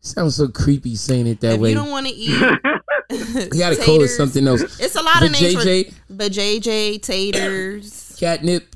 [0.00, 1.70] sounds so creepy saying it that If way.
[1.70, 2.30] you don't want to eat,
[3.52, 4.78] You gotta call it something else.
[4.80, 8.74] It's a lot of names for Vajayjay, vajayjay, taters, catnip,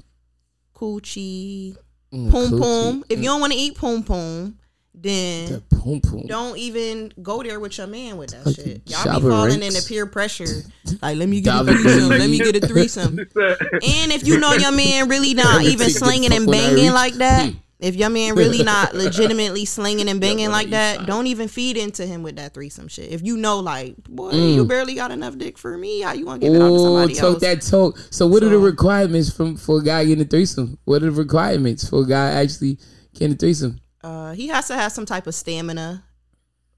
[0.75, 1.77] coochie,
[2.13, 3.05] mm, poom coochie, poom.
[3.09, 4.59] If you don't want to eat poom poom,
[4.95, 6.27] then the poom poom.
[6.27, 8.83] don't even go there with your man with that Fucking shit.
[8.87, 9.77] Y'all be falling Ranks.
[9.77, 10.63] into peer pressure.
[11.01, 12.09] Like, let me get a threesome.
[12.11, 13.19] Let me get a threesome.
[13.37, 17.59] And if you know your man really not even slinging and banging like that, Hmm.
[17.83, 21.77] If your man really not legitimately slinging and banging when like that, don't even feed
[21.77, 23.11] into him with that threesome shit.
[23.12, 24.55] If you know, like, boy, Mm.
[24.55, 27.14] you barely got enough dick for me, how you gonna give it out to somebody
[27.14, 27.40] talk else?
[27.42, 27.99] that talk.
[28.11, 30.79] So, what are the requirements from for a guy getting a threesome?
[30.85, 32.79] What are the requirements for a guy actually
[33.14, 33.81] getting a threesome?
[34.03, 36.05] Uh, he has to have some type of stamina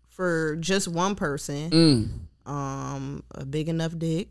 [0.08, 1.70] for just one person.
[1.70, 2.08] Mm,
[2.50, 4.28] Um, a big enough dick.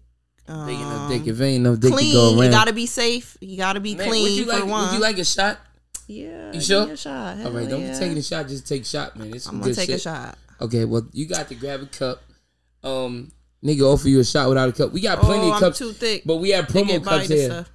[0.47, 1.25] Um, big enough dick.
[1.27, 2.13] If ain't enough dick to clean.
[2.13, 3.37] go You gotta be safe.
[3.41, 4.65] You gotta be Man, clean would you for like?
[4.65, 4.85] one.
[4.87, 5.59] Would you like a shot?
[6.07, 6.85] Yeah, You give sure?
[6.87, 7.37] me a shot.
[7.37, 7.93] All Hell right, don't yeah.
[7.93, 8.47] be taking a shot.
[8.47, 9.33] Just take a shot, man.
[9.33, 9.95] It's I'm gonna take shit.
[9.95, 10.37] a shot.
[10.61, 12.21] Okay, well, you got to grab a cup.
[12.83, 13.31] Um,
[13.63, 14.91] nigga, offer you a shot without a cup.
[14.91, 16.23] We got plenty oh, of I'm cups, too thick.
[16.25, 17.45] but we have promo cups here.
[17.49, 17.71] stuff.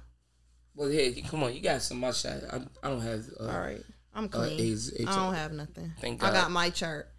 [0.75, 2.37] Well, here, come on, you got some my shot.
[2.51, 3.25] I, I don't have.
[3.39, 3.81] Uh, All right,
[4.13, 4.59] I'm clean.
[4.59, 5.93] AIDS- I don't have nothing.
[5.99, 6.29] Thank God.
[6.29, 7.09] I got my chart.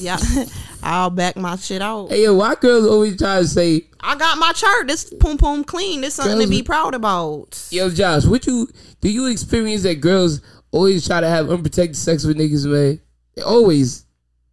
[0.00, 0.18] Yeah,
[0.82, 2.08] I'll back my shit out.
[2.10, 4.86] Hey, yo, why girls always try to say, I got my chart.
[4.88, 6.00] This poom poom clean.
[6.00, 7.66] This something Girls- to be proud about.
[7.70, 8.68] yo, Josh, what you
[9.00, 9.08] do?
[9.10, 13.00] You experience that girls always try to have unprotected sex with niggas, man?
[13.36, 14.04] They always,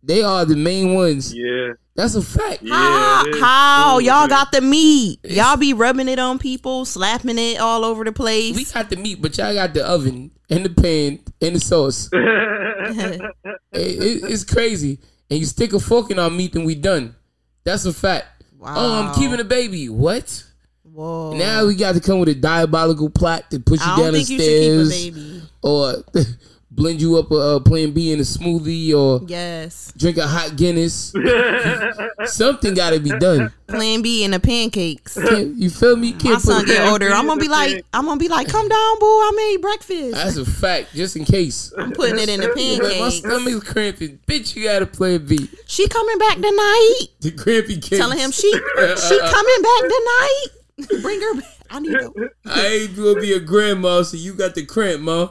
[0.03, 1.33] they are the main ones.
[1.33, 1.73] Yeah.
[1.93, 2.63] That's a fact.
[2.67, 3.25] How?
[3.39, 3.97] how?
[3.97, 4.29] Ooh, Y'all man.
[4.29, 5.19] got the meat.
[5.25, 8.55] Y'all be rubbing it on people, slapping it all over the place.
[8.55, 12.09] We got the meat, but y'all got the oven and the pan and the sauce.
[12.13, 14.99] It- it- it's crazy.
[15.31, 17.15] And you stick a fork in our meat, and we done.
[17.63, 18.43] That's a fact.
[18.61, 19.87] Um, oh, I'm keeping a baby.
[19.89, 20.43] What?
[20.83, 21.33] Whoa.
[21.37, 24.13] Now we got to come with a diabolical plot to push you I down don't
[24.13, 25.41] the think you should keep a stairs, baby.
[25.63, 26.03] or
[26.71, 29.91] blend you up a, uh Plan B in a smoothie, or Yes.
[29.97, 31.13] drink a hot Guinness.
[32.25, 33.51] Something got to be done.
[33.67, 35.15] Plan B in the pancakes.
[35.15, 36.13] Can't, you feel me?
[36.13, 37.09] My Can't son get older.
[37.11, 37.85] I'm gonna be the like.
[37.93, 39.05] I'm gonna be like, come down, boo.
[39.05, 40.11] I made breakfast.
[40.13, 41.73] That's a fact, just in case.
[41.77, 43.15] I'm putting it in the Like, my pancakes.
[43.17, 44.19] stomach's cramping.
[44.27, 45.49] Bitch, you got to Plan B.
[45.67, 46.99] She coming back tonight.
[47.21, 47.97] The crampy kids.
[47.97, 48.59] Telling him she she
[49.19, 50.45] coming back tonight.
[51.01, 51.45] Bring her back.
[51.69, 52.29] I need to.
[52.45, 55.29] I ain't gonna be a grandma, so you got the cramp, ma.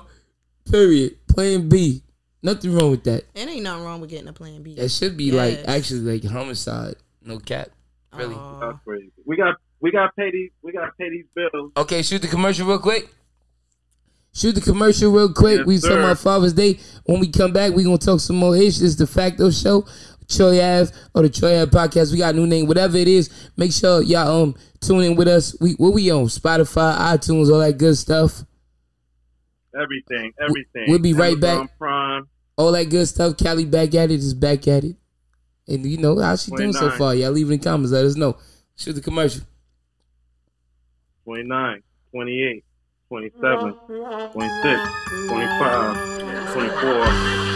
[0.70, 1.16] Period.
[1.34, 2.02] Plan B.
[2.42, 3.24] Nothing wrong with that.
[3.34, 4.74] It ain't nothing wrong with getting a plan B.
[4.74, 6.96] That should be like actually like homicide.
[7.22, 7.68] No cap.
[8.14, 8.34] Really.
[8.34, 8.60] Aw.
[8.60, 9.12] That's crazy.
[9.26, 11.72] We got we got to pay these we got to pay these bills.
[11.76, 13.10] Okay, shoot the commercial real quick.
[14.32, 15.58] Shoot the commercial real quick.
[15.58, 16.00] Yes, we talking sir.
[16.00, 16.78] about Father's Day.
[17.04, 18.78] When we come back, we gonna talk some more ish.
[18.78, 19.84] This is the Facto Show,
[20.28, 22.12] Troy Ave or the Troy Ave Podcast.
[22.12, 23.28] We got a new name, whatever it is.
[23.56, 25.56] Make sure y'all um tune in with us.
[25.60, 28.44] We what we on Spotify, iTunes, all that good stuff.
[29.74, 30.86] Everything, everything.
[30.88, 31.78] We'll be right Amazon back.
[31.78, 32.28] Prime.
[32.56, 33.36] all that good stuff.
[33.36, 34.96] Cali back at it is back at it.
[35.68, 37.14] And you know how she doing so far.
[37.14, 37.92] Y'all leave in the comments.
[37.92, 38.36] Let us know.
[38.76, 39.42] Shoot the commercial.
[41.24, 42.64] 29, 28,
[43.08, 44.32] 27, 26, 25,
[46.52, 46.80] 24,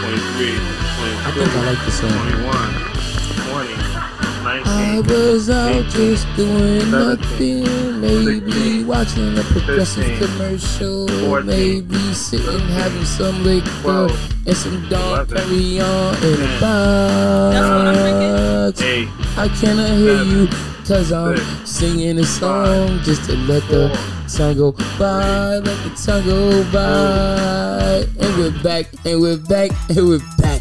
[0.05, 2.11] 23, 22, I think I like this song.
[2.11, 4.14] 21, 20,
[4.47, 8.01] I was out 18, just doing 17, nothing.
[8.01, 11.07] Maybe 16, watching a progressive 15, commercial.
[11.07, 16.61] 14, Maybe sitting having some liquor 12, and some Dom 11, Perignon in a 10,
[16.61, 17.55] box.
[17.55, 19.09] That's what I'm drinking?
[19.09, 20.47] 8, I cannot hear you.
[20.85, 23.89] Cause I'm singing a song just to let the
[24.27, 28.05] time go by, let the time go by.
[28.23, 30.54] And we're back, and we're back, and we're back.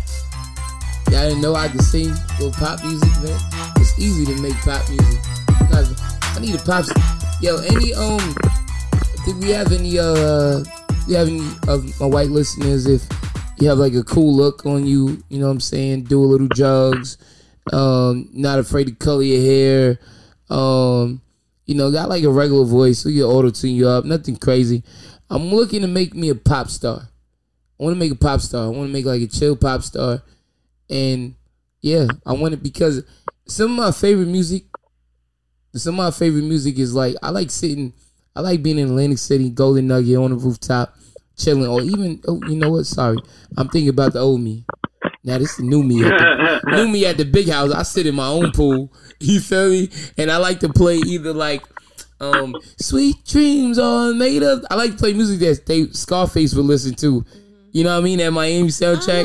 [1.14, 3.38] Y'all didn't know I could sing little pop music, man.
[3.77, 5.20] It's easy to make pop music.
[5.70, 6.87] I need a pop.
[7.40, 8.35] Yo, any um,
[9.24, 10.64] did we have any uh,
[11.07, 12.87] we have any of my white listeners?
[12.87, 13.07] If
[13.61, 16.03] you have like a cool look on you, you know what I'm saying?
[16.03, 17.16] Do a little jugs.
[17.72, 20.00] Um, not afraid to color your hair.
[20.50, 21.22] Um,
[21.64, 24.05] you know, got like a regular voice, so you auto tune you up.
[24.05, 24.83] Nothing crazy.
[25.31, 27.03] I'm looking to make me a pop star.
[27.79, 28.64] I want to make a pop star.
[28.64, 30.24] I want to make like a chill pop star,
[30.90, 31.35] and
[31.81, 33.05] yeah, I want it because
[33.47, 34.64] some of my favorite music,
[35.75, 37.92] some of my favorite music is like I like sitting,
[38.35, 40.97] I like being in Atlantic City, Golden Nugget on the rooftop,
[41.37, 42.87] chilling, or even oh, you know what?
[42.87, 43.18] Sorry,
[43.57, 44.64] I'm thinking about the old me.
[45.25, 46.05] Now this is the new me.
[46.05, 47.73] At the, new me at the big house.
[47.73, 48.92] I sit in my own pool.
[49.20, 49.88] You feel me?
[50.18, 51.62] And I like to play either like
[52.20, 54.64] um Sweet Dreams are made of.
[54.70, 57.25] I like to play music that they Scarface would listen to.
[57.73, 58.20] You know what I mean?
[58.20, 59.25] At Miami soundtrack.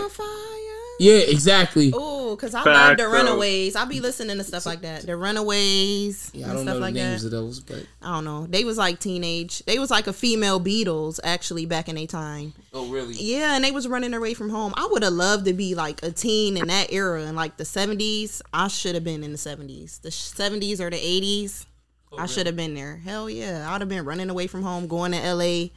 [0.99, 1.15] On fire.
[1.17, 1.91] Yeah, exactly.
[1.95, 3.11] Oh, cause I Facts, love the though.
[3.11, 3.75] Runaways.
[3.75, 5.03] I be listening to stuff like that.
[5.05, 7.27] The Runaways Yeah, I don't stuff know the like names that.
[7.27, 8.45] of those, but I don't know.
[8.47, 9.59] They was like teenage.
[9.65, 12.53] They was like a female Beatles actually back in their time.
[12.73, 13.15] oh really?
[13.15, 14.73] Yeah, and they was running away from home.
[14.77, 17.65] I would have loved to be like a teen in that era in like the
[17.65, 18.41] seventies.
[18.53, 21.65] I should have been in the seventies, the seventies or the eighties.
[22.11, 22.97] Oh, I should have been there.
[22.97, 25.71] Hell yeah, I'd have been running away from home, going to L.A.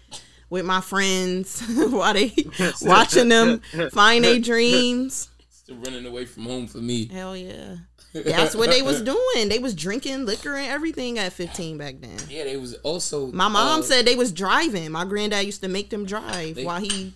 [0.53, 2.31] with my friends while they
[2.83, 3.61] watching them
[3.93, 5.31] find their dreams.
[5.49, 7.09] Still running away from home for me.
[7.09, 7.77] Hell yeah.
[8.13, 9.49] That's what they was doing.
[9.49, 12.19] They was drinking liquor and everything at 15 back then.
[12.29, 14.93] Yeah, they was also My mom uh, said they was driving.
[14.93, 17.15] My granddad used to make them drive They- while he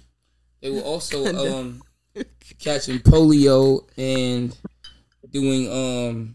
[0.62, 1.82] they were also um
[2.58, 4.56] catching polio and
[5.30, 6.34] doing um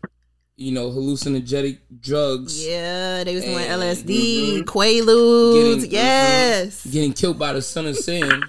[0.62, 2.66] you know hallucinogenic drugs.
[2.66, 5.82] Yeah, they was doing LSD, Quaaludes.
[5.82, 6.86] Getting- yes.
[6.86, 8.44] Getting killed by the Son of Sam.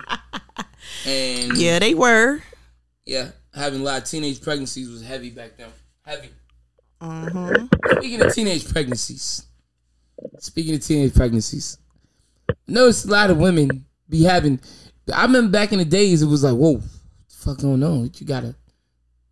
[1.07, 2.43] and Yeah, they were.
[3.07, 5.69] yeah, having a lot of teenage pregnancies was heavy back then.
[6.03, 6.29] Heavy.
[7.01, 7.55] Uh-huh.
[7.99, 9.47] Speaking of teenage pregnancies,
[10.39, 11.79] speaking of teenage pregnancies,
[12.49, 14.61] I noticed a lot of women be having.
[15.13, 18.11] I remember back in the days, it was like, whoa, what the fuck going on?
[18.15, 18.55] You got a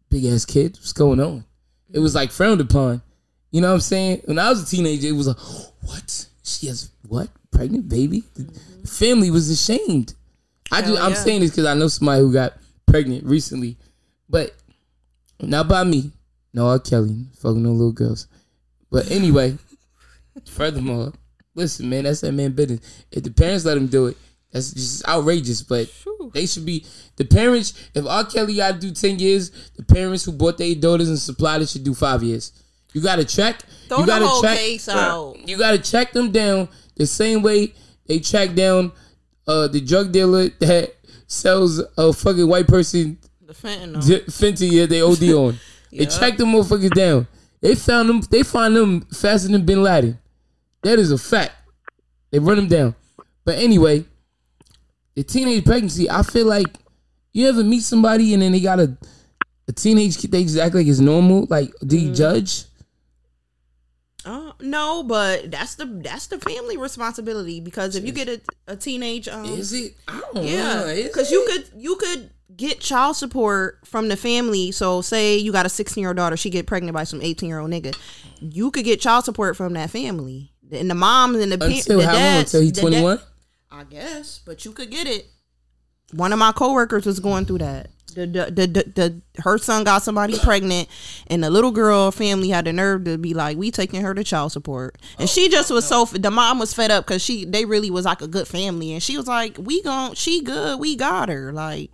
[0.09, 0.73] big ass kid?
[0.79, 1.45] What's going on?
[1.93, 3.03] It was like frowned upon.
[3.51, 4.23] You know what I'm saying?
[4.25, 5.37] When I was a teenager, it was like,
[5.83, 6.27] what?
[6.43, 7.29] She has what?
[7.51, 8.25] Pregnant baby?
[8.35, 8.43] The
[8.83, 10.15] the family was ashamed.
[10.73, 10.95] I do.
[10.95, 12.55] Hell I'm saying this because I know somebody who got
[12.87, 13.77] pregnant recently,
[14.29, 14.55] but
[15.41, 16.13] not by me.
[16.53, 16.79] No, R.
[16.79, 18.27] Kelly, fucking no little girls.
[18.91, 19.57] But anyway,
[20.47, 21.13] furthermore,
[21.55, 22.81] listen, man, that's that man business.
[23.13, 24.17] If the parents let him do it,
[24.53, 25.63] that's just outrageous.
[25.63, 25.91] But
[26.33, 26.85] they should be
[27.17, 27.73] the parents.
[27.95, 28.25] If R.
[28.25, 31.69] Kelly got to do ten years, the parents who bought their daughters and supplied it
[31.69, 32.53] should do five years.
[32.93, 33.63] You got to check.
[33.89, 34.59] Throw you the got to check.
[34.59, 35.37] case out.
[35.49, 37.73] You got to check them down the same way
[38.07, 38.91] they track down
[39.47, 40.97] uh, the drug dealer that
[41.29, 44.05] sells a fucking white person The fentanyl.
[44.05, 45.61] J- Fenty yeah, they OD on.
[45.93, 46.11] They Yup.
[46.11, 47.29] tracked them motherfuckers down.
[47.61, 48.21] They found them.
[48.31, 50.19] They find them faster than Bin Laden.
[50.83, 51.53] That is a fact.
[52.33, 52.95] They run them down.
[53.45, 54.05] But anyway,
[55.15, 56.09] the teenage pregnancy.
[56.11, 56.69] I feel like
[57.33, 58.97] you ever meet somebody and then they got a
[59.69, 60.33] a teenage kid.
[60.33, 61.47] They just act like it's normal.
[61.49, 62.03] Like, do Mm.
[62.03, 62.65] you judge?
[64.25, 68.77] Uh, no, but that's the that's the family responsibility because if you get a, a
[68.77, 69.95] teenage um Is it?
[70.09, 74.73] I don't Yeah, because you could you could get child support from the family.
[74.73, 77.49] So say you got a sixteen year old daughter, she get pregnant by some eighteen
[77.49, 77.97] year old nigga,
[78.41, 80.53] you could get child support from that family.
[80.71, 82.21] And the mom and the until the how long?
[82.21, 83.21] dads- Until he twenty one.
[83.81, 85.27] I guess, but you could get it.
[86.13, 87.89] One of my coworkers was going through that.
[88.15, 90.87] The, the, the, the, the her son got somebody pregnant,
[91.29, 94.23] and the little girl family had the nerve to be like, "We taking her to
[94.23, 96.05] child support," and she just was so.
[96.05, 99.03] The mom was fed up because she they really was like a good family, and
[99.03, 101.91] she was like, "We gon' she good, we got her," like,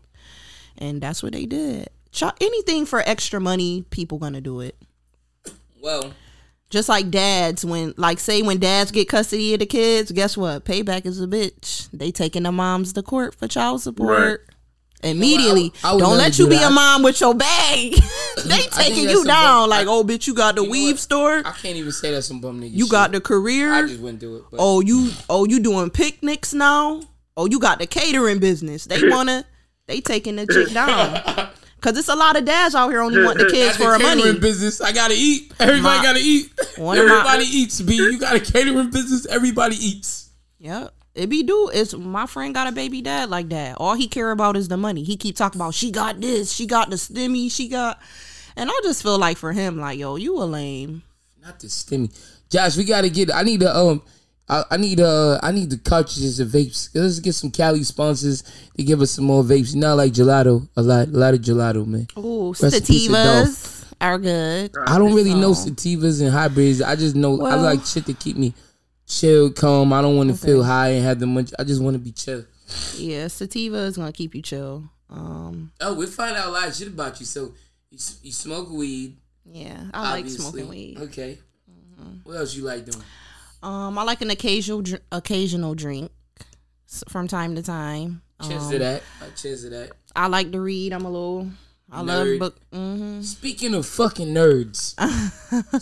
[0.79, 1.89] and that's what they did.
[2.19, 4.77] Chi- anything for extra money, people gonna do it.
[5.81, 6.15] Well,
[6.69, 10.65] Just like dads, when like say when dads get custody of the kids, guess what?
[10.65, 11.89] Payback is a bitch.
[11.93, 14.47] They taking the moms to court for child support.
[15.05, 16.71] Immediately, I would don't let you do be that.
[16.73, 17.93] a mom with your bag.
[18.47, 21.43] they taking you down bum- like, I- oh, bitch, you got the You weave store.
[21.45, 22.73] I can't even say that's some bum nigga.
[22.73, 22.91] You shit.
[22.93, 23.73] got the career.
[23.73, 24.45] I just wouldn't do it.
[24.51, 27.03] But Oh, you oh you doing picnics now?
[27.37, 28.87] Oh, you got the catering business.
[28.87, 29.45] They wanna
[29.87, 31.51] they taking the chick down.
[31.81, 34.23] Cause it's a lot of dads out here only want the kids for money.
[34.23, 34.81] catering business.
[34.81, 35.53] I gotta eat.
[35.61, 36.51] Everybody My- gotta eat.
[36.59, 37.81] Of my- Everybody eats.
[37.81, 39.27] B, you got a catering business.
[39.27, 40.31] Everybody eats.
[40.59, 40.93] Yep.
[41.15, 41.71] It be do.
[41.73, 43.77] It's my friend got a baby dad like that.
[43.79, 45.03] All he care about is the money.
[45.05, 48.01] He keep talking about she got this, she got the stimmy, she got
[48.57, 51.03] and I just feel like for him, like, yo, you a lame.
[51.43, 52.11] Not the stimmy.
[52.51, 53.31] Josh, we gotta get.
[53.33, 54.03] I need to um.
[54.49, 56.91] I, I need uh I need the cartridges of vapes.
[56.95, 58.43] Let's get some Cali sponsors
[58.77, 59.75] to give us some more vapes.
[59.75, 62.07] Not like gelato, a lot, a lot of gelato, man.
[62.19, 63.49] Ooh, Rest in peace to Dolph.
[63.49, 64.71] sativas are good.
[64.87, 66.81] I don't really know sativas and hybrids.
[66.83, 68.55] I just know I like shit to keep me
[69.07, 69.93] chill, calm.
[69.93, 70.47] I don't want to Okay.
[70.47, 71.53] feel high and have the much.
[71.59, 72.45] I just want to be chill.
[72.97, 74.85] Yeah, sativa is gonna keep you chill.
[75.11, 77.27] Um, Oh, we find out a lot of shit about you.
[77.27, 77.53] So
[77.91, 79.17] you, you smoke weed.
[79.45, 80.99] yeah, I like smoking weed.
[81.01, 81.39] Okay.
[82.25, 83.03] What else you like doing?
[83.67, 86.13] Um, I like an occasional dr- occasional drink
[87.09, 88.23] from time to time.
[88.47, 89.03] Cheers Um, to that.
[89.21, 89.91] Uh, cheers to that.
[90.15, 90.93] I like to read.
[90.93, 91.49] I'm a little.
[91.91, 92.07] I Nerd.
[92.07, 92.57] love book.
[92.73, 94.95] hmm Speaking of fucking nerds.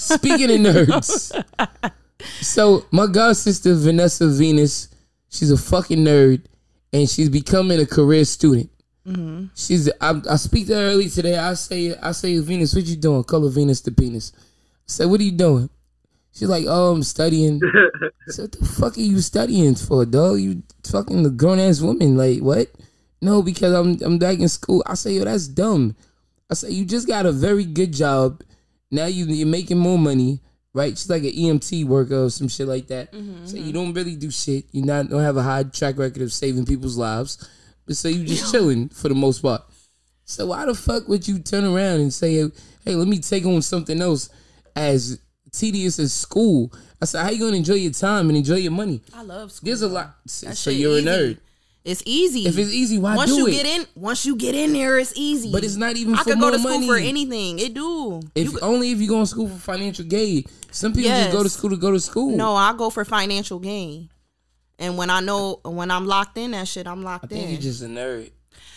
[0.01, 1.44] Speaking of nerds.
[2.40, 4.88] So my god sister Vanessa Venus,
[5.29, 6.42] she's a fucking nerd,
[6.90, 8.70] and she's becoming a career student.
[9.55, 11.37] She's I, I speak to her early today.
[11.37, 13.25] I say I say Venus, what you doing?
[13.25, 14.33] Color Venus the penis.
[14.35, 14.40] I
[14.87, 15.68] said, what are you doing?
[16.35, 17.61] She's like, oh, I'm studying.
[18.29, 20.40] I said, what the fuck are you studying for, dog?
[20.40, 22.16] You fucking the grown ass woman.
[22.16, 22.68] Like what?
[23.23, 24.83] No, because I'm I'm back in school.
[24.87, 25.97] I say, yo, that's dumb.
[26.51, 28.42] I say, you just got a very good job.
[28.90, 30.40] Now you you're making more money,
[30.73, 30.99] right?
[30.99, 33.12] She's like an EMT worker or some shit like that.
[33.12, 33.73] Mm-hmm, so you mm-hmm.
[33.73, 34.64] don't really do shit.
[34.73, 37.49] You not don't have a high track record of saving people's lives.
[37.87, 39.62] But so you just chilling for the most part.
[40.25, 42.51] So why the fuck would you turn around and say,
[42.85, 44.31] hey, let me take on something else
[44.75, 45.20] as
[45.59, 46.73] tedious as school?
[47.01, 49.01] I said, how you gonna enjoy your time and enjoy your money?
[49.14, 49.67] I love school.
[49.67, 50.14] There's a lot.
[50.27, 51.09] So That shit you're easy.
[51.09, 51.38] a nerd.
[51.85, 52.47] It's easy.
[52.47, 53.51] If it's easy, why once do you it?
[53.53, 55.53] get in, once you get in there, it's easy.
[55.53, 57.59] But it's not even I for could go to more school for anything.
[57.59, 58.21] It do.
[58.35, 60.45] If You- only if you go to school for financial gain.
[60.71, 62.35] Some people just go to school to go to school.
[62.37, 64.09] no, I go for financial gain.
[64.79, 67.51] And when I know when I'm locked in that shit, I'm locked I think in.
[67.53, 68.31] you're just a nerd.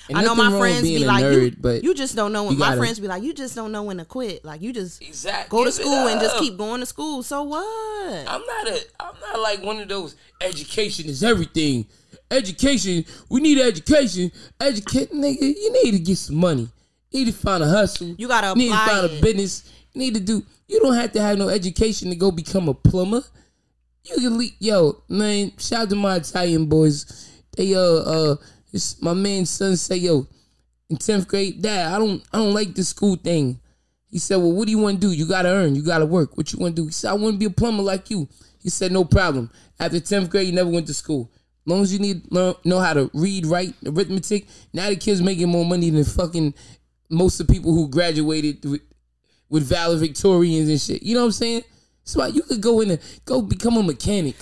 [0.10, 2.58] And I know my friends be like, nerd, you, but you just don't know when
[2.58, 4.46] my gotta- friends be like, you just don't know when to quit.
[4.46, 7.24] Like you just exactly go to school and just keep going to school.
[7.24, 8.28] So what?
[8.28, 8.80] I'm not a.
[9.00, 10.16] I'm not like one of those.
[10.42, 11.86] Education is everything.
[12.32, 13.06] Education.
[13.30, 14.32] We need education.
[14.60, 15.42] Educate, nigga.
[15.42, 16.70] You need to get some money.
[17.12, 18.16] You need to find a hustle.
[18.18, 19.72] You gotta need to apply find a business.
[19.94, 20.44] You need to do.
[20.68, 23.24] You don't have to have no education to go become a plumber.
[24.04, 25.52] You can leave, yo, man.
[25.58, 27.30] Shout out to my Italian boys.
[27.58, 28.36] They uh uh,
[28.74, 30.28] it's my man's son say yo,
[30.90, 33.60] in tenth grade, Dad, I don't I don't like this school thing.
[34.10, 35.14] He said, Well, what do you want to do?
[35.14, 36.38] You gotta earn, you gotta work.
[36.38, 36.86] What you want to do?
[36.88, 38.28] He said, I want to be a plumber like you.
[38.62, 39.52] He said, No problem.
[39.80, 41.32] After tenth grade, you never went to school.
[41.66, 44.48] long as you need learn know how to read, write, arithmetic.
[44.74, 46.54] Now the kids making more money than fucking
[47.10, 48.82] most of the people who graduated with,
[49.50, 51.04] with valedictorians and shit.
[51.04, 51.64] You know what I'm saying?
[52.04, 54.36] So you could go in and go become a mechanic.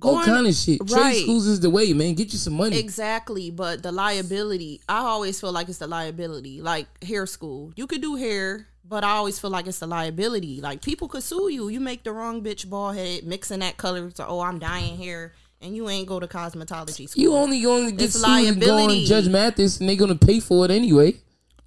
[0.00, 0.80] All kind of shit.
[0.80, 1.12] Right.
[1.12, 2.14] Trade schools is the way, man.
[2.14, 2.78] Get you some money.
[2.78, 6.62] Exactly, but the liability, I always feel like it's the liability.
[6.62, 10.60] Like hair school, you could do hair, but I always feel like it's the liability.
[10.62, 11.68] Like people could sue you.
[11.68, 15.34] You make the wrong bitch bald head, mixing that color to oh I'm dying hair,
[15.60, 17.22] and you ain't go to cosmetology school.
[17.22, 19.04] You only going to get It's sued and go on liability.
[19.04, 21.16] Judge Mathis, and they're gonna pay for it anyway.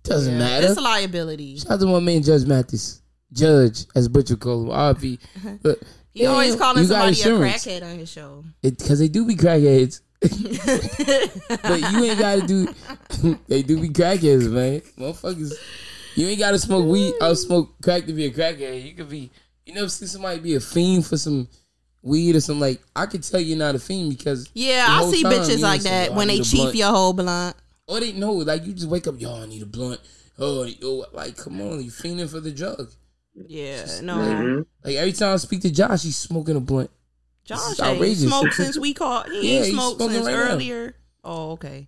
[0.02, 0.68] Doesn't matter.
[0.68, 1.58] It's a liability.
[1.58, 3.02] Shout out to my man Judge Mathis.
[3.32, 5.20] Judge, as Butcher call him, RP.
[6.16, 8.46] He always calling somebody a crackhead on his show.
[8.62, 10.00] because they do be crackheads.
[10.22, 12.68] but you ain't gotta do.
[13.48, 14.80] they do be crackheads, man.
[14.98, 15.54] Motherfuckers,
[16.16, 18.84] you ain't gotta smoke weed or smoke crack to be a crackhead.
[18.84, 19.30] You could be.
[19.66, 21.50] You never see somebody be a fiend for some
[22.02, 22.82] weed or something like.
[22.96, 26.12] I could tell you're not a fiend because Yeah, I see time bitches like that
[26.12, 27.58] "Oh, when they chief blunt." your whole blunt.
[27.88, 30.00] Or they know, like you just wake up, yo, I need a blunt.
[30.40, 32.90] Oh, yo, oh, like come on, you fiending for the drug.
[33.36, 34.18] Yeah, no.
[34.18, 34.62] Mm-hmm.
[34.84, 36.90] Like every time I speak to Josh, he's smoking a blunt.
[37.44, 39.28] Josh is ain't smoked since we called.
[39.30, 40.52] He Yeah, ain't he's smoked since right now.
[40.54, 40.96] earlier.
[41.24, 41.88] Oh, okay.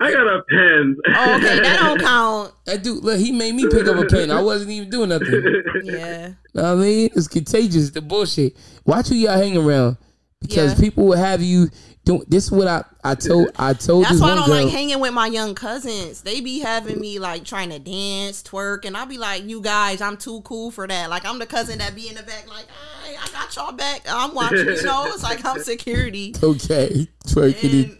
[0.00, 0.96] I got a pen.
[1.08, 2.52] Oh, okay, that don't count.
[2.66, 4.30] That dude, look, he made me pick up a pen.
[4.30, 5.62] I wasn't even doing nothing.
[5.82, 6.32] Yeah.
[6.54, 7.10] Know I mean?
[7.14, 8.56] It's contagious, the bullshit.
[8.84, 9.96] Watch who y'all hang around.
[10.40, 10.80] Because Yeah.
[10.80, 11.68] people will have you
[12.08, 14.46] do this is what I, I told I told That's this why I one don't
[14.48, 14.64] girl.
[14.64, 16.22] like hanging with my young cousins.
[16.22, 20.00] They be having me like trying to dance, twerk, and I'll be like, "You guys,
[20.00, 22.66] I'm too cool for that." Like I'm the cousin that be in the back, like,
[23.04, 24.02] "Hey, I got y'all back.
[24.08, 26.34] I'm watching." You know, it's like I'm security.
[26.42, 27.90] okay, twerking it.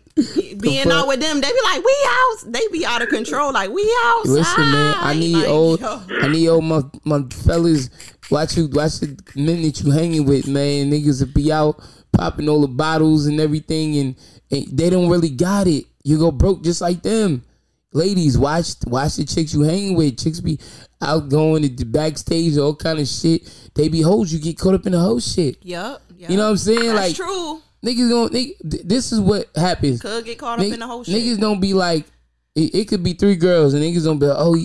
[0.50, 3.52] And being out with them, they be like, "We out." They be out of control.
[3.52, 4.22] Like we out.
[4.26, 6.02] Listen, man, I need like, old, yo.
[6.22, 7.90] I need old my my fellas.
[8.30, 10.90] Watch you, watch the men that you hanging with, man.
[10.90, 11.80] Niggas will be out
[12.18, 14.16] popping all the bottles and everything, and,
[14.50, 15.84] and they don't really got it.
[16.02, 17.44] You go broke just like them.
[17.92, 20.18] Ladies, watch watch the chicks you hanging with.
[20.18, 20.58] Chicks be
[21.00, 23.48] out going to the backstage, all kind of shit.
[23.74, 24.32] They be hoes.
[24.32, 25.64] You get caught up in the whole shit.
[25.64, 26.02] Yup.
[26.18, 26.80] You know what I'm saying?
[26.80, 27.62] That's like true.
[27.84, 28.28] niggas going.
[28.30, 30.02] Nigga, th- this is what happens.
[30.02, 31.14] Could get caught up Nigg- in the whole shit.
[31.14, 32.04] Niggas don't be like,
[32.54, 34.56] it, it could be three girls and niggas don't be like, oh,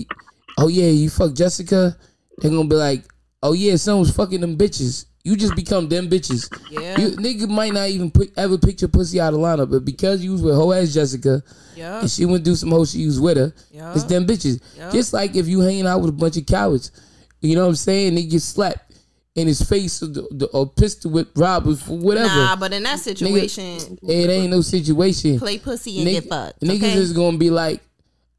[0.58, 1.96] oh yeah, you fuck Jessica.
[2.38, 3.04] They're gonna be like,
[3.42, 5.06] oh yeah, someone's fucking them bitches.
[5.24, 6.48] You just become them bitches.
[6.70, 6.98] Yeah.
[7.00, 10.32] You nigga might not even ever pick your pussy out of lineup, but because you
[10.32, 11.42] was with hoe ass Jessica
[11.74, 12.00] Yeah.
[12.00, 13.94] and she went do some hoe she was with her, Yeah.
[13.94, 14.60] it's them bitches.
[14.76, 14.90] Yeah.
[14.90, 16.92] Just like if you hanging out with a bunch of cowards,
[17.40, 18.14] you know what I'm saying?
[18.16, 18.92] They get slapped
[19.34, 22.28] in his face or, the, or pistol with robbers for whatever.
[22.28, 25.38] Nah, but in that situation, it ain't no situation.
[25.38, 26.60] play pussy and Nigga- get fucked.
[26.60, 26.92] Niggas okay?
[26.92, 27.80] is gonna be like,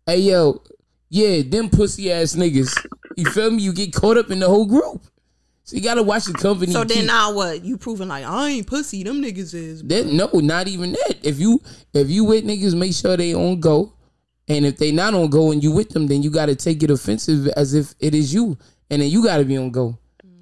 [0.05, 0.61] hey yo,
[1.09, 2.71] yeah, them pussy ass niggas.
[3.17, 3.63] You feel me?
[3.63, 5.01] You get caught up in the whole group.
[5.65, 6.71] So you gotta watch the company.
[6.71, 7.07] so then keep.
[7.07, 7.65] now what?
[7.65, 9.03] You proving like I ain't pussy.
[9.03, 9.81] Them niggas is.
[9.83, 11.15] That no, not even that.
[11.23, 11.59] If you
[11.91, 13.91] if you with niggas, make sure they on go.
[14.47, 16.91] And if they not on go and you with them, then you gotta take it
[16.91, 18.57] offensive as if it is you.
[18.91, 19.97] And then you gotta be on go.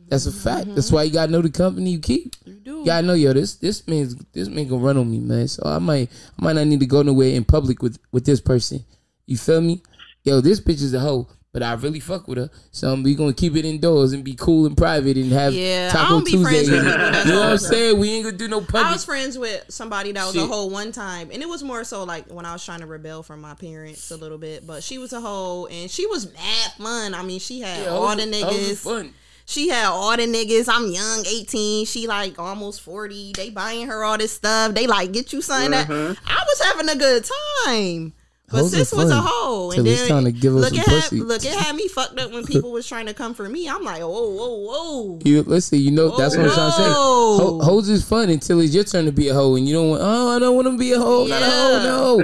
[0.09, 0.75] That's a fact.
[0.75, 2.35] That's why you gotta know the company you keep.
[2.45, 2.79] You do.
[2.79, 5.47] You gotta know, yo, this this man's this man gonna run on me, man.
[5.47, 8.41] So I might I might not need to go nowhere in public with with this
[8.41, 8.83] person.
[9.25, 9.81] You feel me?
[10.23, 12.49] Yo, this bitch is a hoe, but I really fuck with her.
[12.71, 15.95] So we gonna keep it indoors and be cool and private and have Yeah, I
[15.95, 16.75] Taco don't be friends Tuesday.
[16.77, 16.83] you
[17.31, 17.99] know what I'm saying?
[17.99, 20.49] We ain't gonna do no I was friends with somebody that was a Shit.
[20.49, 23.21] hoe one time, and it was more so like when I was trying to rebel
[23.23, 24.65] from my parents a little bit.
[24.65, 27.13] But she was a hoe, and she was mad fun.
[27.13, 28.77] I mean, she had Yeah, all hoes- the niggas.
[28.77, 29.13] fun.
[29.45, 30.67] She had all the niggas.
[30.73, 31.85] I'm young, 18.
[31.85, 33.33] She like almost 40.
[33.35, 34.73] They buying her all this stuff.
[34.73, 36.15] They like get you something that uh-huh.
[36.25, 37.25] I was having a good
[37.65, 38.13] time.
[38.53, 41.19] But Hoes sis was a hoe, and then time to give look at pussy.
[41.21, 43.67] look it had me fucked up when people was trying to come for me.
[43.67, 45.19] I'm like, whoa, whoa, whoa.
[45.25, 46.83] You listen, you know that's what I'm trying to say.
[46.83, 49.89] Ho- hoes is fun until it's your turn to be a hoe, and you don't
[49.89, 50.03] want.
[50.03, 51.25] Oh, I don't want to be a hoe.
[51.25, 51.83] Not a hoe.
[51.83, 52.15] No.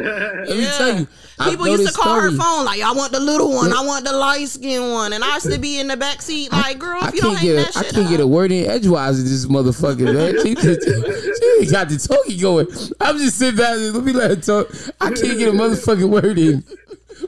[0.47, 1.07] Let me tell you.
[1.43, 4.13] People used to call her phone like, "I want the little one, I want the
[4.13, 7.03] light skin one," and I used to be in the back seat like, "Girl, if
[7.03, 8.11] I you don't can't hang get that a, I shit can't up.
[8.11, 10.35] get a word in edgewise in this motherfucker, man.
[10.43, 12.67] She, just, she ain't got the talking going.
[12.99, 14.71] I'm just sitting back and let me let her talk.
[14.99, 16.63] I can't get a motherfucking word in.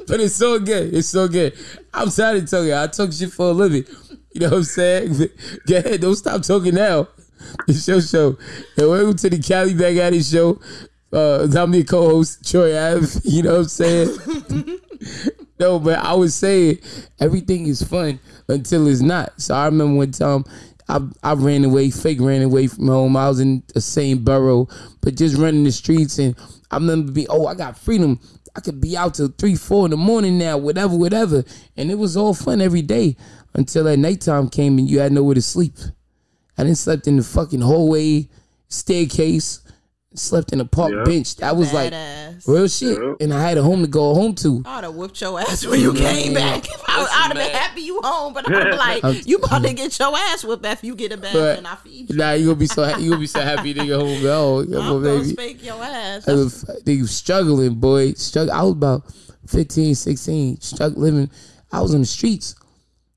[0.08, 0.94] But it's so good.
[0.94, 1.54] It's so good.
[1.94, 2.74] I'm tired of talking.
[2.74, 3.86] I talk shit for a living.
[4.34, 5.30] You know what I'm saying?
[5.68, 6.02] Go ahead.
[6.02, 7.08] Don't stop talking now.
[7.68, 8.38] It's your show.
[8.78, 10.60] And welcome to the Cali Back at show.
[11.14, 13.20] Uh, I'm your co-host, Troy Ave.
[13.24, 14.80] You know what I'm saying?
[15.62, 16.80] No, but I would say
[17.20, 19.40] everything is fun until it's not.
[19.40, 20.44] So I remember one time
[20.90, 23.16] I I ran away, fake ran away from home.
[23.16, 24.68] I was in the same borough,
[25.02, 26.36] but just running the streets and
[26.72, 28.20] I remember being, oh, I got freedom.
[28.56, 31.44] I could be out till three, four in the morning now, whatever, whatever.
[31.78, 33.16] And it was all fun every day
[33.54, 35.78] until that nighttime came and you had nowhere to sleep.
[36.58, 38.30] I didn't slept in the fucking hallway,
[38.68, 39.62] staircase,
[40.14, 41.04] slept in a park Yeah.
[41.04, 41.38] bench.
[41.38, 41.94] That was like
[42.46, 42.98] real shit.
[42.98, 43.14] Yeah.
[43.20, 44.62] And I had a home to go home to.
[44.66, 46.36] I'd have whooped your ass when you came mm.
[46.36, 46.66] back.
[46.88, 49.70] I would, I'd have been happy you home, but I'd be like, you about to
[49.70, 49.76] mm.
[49.76, 52.16] get your ass whooped after you get a bath and I feed you.
[52.18, 54.26] Nah, you gonna be so ha- you gonna be so happy to go home.
[54.26, 55.30] Oh, I'm gonna baby.
[55.30, 56.28] spank your ass.
[56.28, 58.14] I was, they was uh, struggling, boy.
[58.14, 58.54] Struggle.
[58.54, 59.04] I was about
[59.48, 61.30] 15, 16, struggling, living.
[61.72, 62.56] I was on the streets,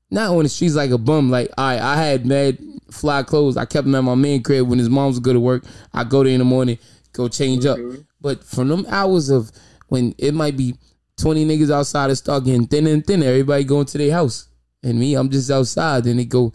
[0.09, 1.29] not on the streets like a bum.
[1.29, 2.57] Like I, I had mad
[2.95, 3.57] fly clothes.
[3.57, 5.63] I kept them at my man crib when his moms go to work.
[5.93, 6.77] I go there in the morning,
[7.13, 7.77] go change up.
[8.21, 9.51] But from them hours of
[9.87, 10.75] when it might be
[11.17, 14.47] twenty niggas outside and start getting thinner and thinner, everybody going to their house,
[14.83, 16.05] and me, I'm just outside.
[16.05, 16.53] Then it go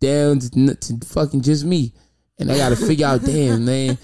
[0.00, 1.92] down to, to fucking just me.
[2.38, 3.98] And I gotta figure out, damn man,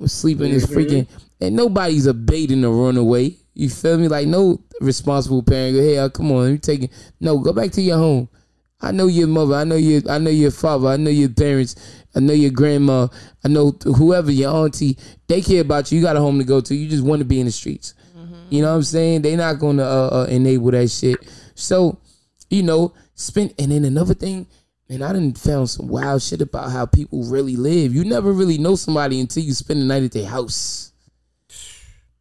[0.00, 1.06] I'm sleeping this freaking
[1.40, 3.36] and nobody's a baiting to run away.
[3.54, 4.08] You feel me?
[4.08, 7.12] Like no responsible parent go, hey, uh, come on, let me take it.
[7.20, 8.28] No, go back to your home.
[8.80, 9.54] I know your mother.
[9.54, 10.02] I know your.
[10.08, 10.88] I know your father.
[10.88, 11.76] I know your parents.
[12.14, 13.08] I know your grandma.
[13.44, 14.98] I know whoever your auntie.
[15.28, 15.98] They care about you.
[15.98, 16.74] You got a home to go to.
[16.74, 17.94] You just want to be in the streets.
[18.50, 19.22] You know what I'm saying?
[19.22, 21.18] They not gonna uh, uh, enable that shit.
[21.54, 21.98] So,
[22.48, 23.54] you know, spend.
[23.58, 24.46] And then another thing,
[24.88, 27.94] man, I didn't found some wild shit about how people really live.
[27.94, 30.92] You never really know somebody until you spend the night at their house.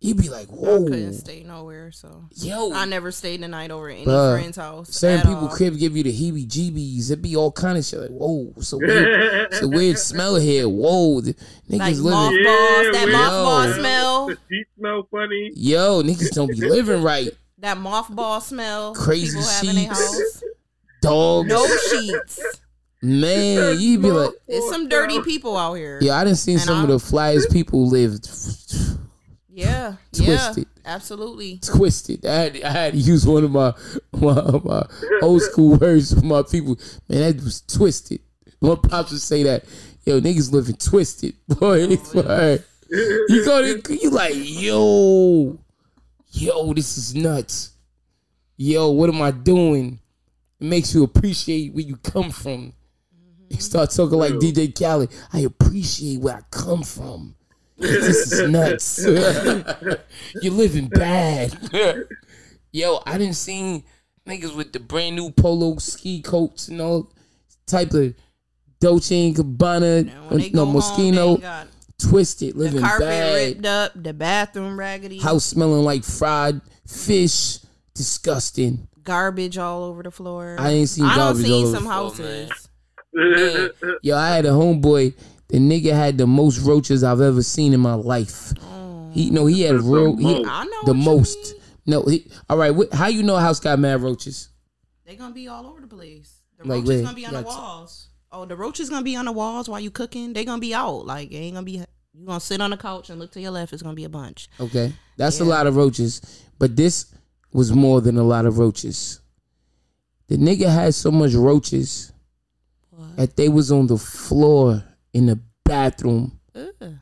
[0.05, 3.71] You be like, I whoa, couldn't stay nowhere, so yo, I never stayed the night
[3.71, 4.89] over at any Bruh, friend's house.
[4.89, 5.55] Certain at people all.
[5.55, 7.09] crib give you the heebie jeebies.
[7.11, 7.99] It be all kind of shit.
[8.01, 10.69] Like, whoa, it's a weird, it's a weird smell here.
[10.69, 11.33] Whoa, the
[11.69, 12.11] niggas like living.
[12.11, 12.91] mothballs.
[12.93, 14.27] that mothball smell.
[14.27, 15.51] The sheets smell funny.
[15.55, 17.29] Yo, niggas don't be living right.
[17.59, 18.93] That mothball smell.
[18.93, 20.43] Crazy people have in their sheets.
[21.01, 22.39] Dogs, No sheets.
[23.01, 25.99] man, you be like, It's some dirty people out here.
[26.01, 28.19] yeah, I didn't see some of I'm- the flyest people live
[29.55, 30.67] Yeah, Twisted.
[30.83, 31.59] yeah, absolutely.
[31.59, 32.25] twisted.
[32.25, 33.73] I had, I had to use one of my,
[34.11, 34.85] my my
[35.21, 36.77] old school words for my people.
[37.07, 38.19] Man, that was twisted.
[38.59, 39.63] My pops would say that,
[40.03, 41.35] yo, niggas living twisted.
[41.47, 42.59] Boy, oh, it's boy.
[42.89, 45.57] You go to, you like, yo,
[46.31, 47.71] yo, this is nuts.
[48.57, 49.99] Yo, what am I doing?
[50.59, 52.73] It makes you appreciate where you come from.
[53.15, 53.55] Mm-hmm.
[53.55, 55.11] You start talking like DJ Khaled.
[55.31, 57.35] I appreciate where I come from.
[57.77, 58.99] This is nuts.
[60.41, 61.57] You're living bad.
[62.71, 63.83] Yo, I didn't see
[64.27, 67.11] niggas with the brand new polo ski coats and all
[67.67, 68.13] type of
[68.79, 71.67] Dolce and Gabbana, And uh, no home, Moschino,
[71.97, 77.59] twisted, the living carpet bad, ripped up, the bathroom raggedy, house smelling like fried fish,
[77.93, 78.87] disgusting.
[79.03, 80.57] garbage all over the floor.
[80.59, 82.69] I ain't seen I don't garbage see all over some the houses.
[84.01, 85.13] Yo, I had a homeboy.
[85.47, 88.53] The nigga had the most roaches I've ever seen in my life.
[89.13, 90.47] He no, he had ro- he, most.
[90.49, 91.37] I know the most.
[91.53, 91.61] mean.
[91.87, 92.71] No, he, all right.
[92.71, 94.49] What, how you know a house got mad roaches?
[95.05, 96.41] They gonna be all over the place.
[96.57, 97.03] The Like roaches where?
[97.03, 98.09] gonna be on the Got to- walls.
[98.31, 100.33] Oh, the roaches gonna be on the walls while you cooking.
[100.33, 101.05] They gonna be out.
[101.05, 101.83] Like it ain't gonna be.
[102.17, 103.71] You gonna sit on the couch and look to your left.
[103.71, 104.49] It's gonna be a bunch.
[104.59, 106.21] Okay, that's a lot of roaches.
[106.57, 107.13] But this
[107.53, 109.19] was more than a lot of roaches.
[110.27, 112.11] The nigga had so much roaches
[113.15, 114.83] that they was on the floor
[115.15, 116.39] in the bathroom.
[116.53, 116.95] Ugh.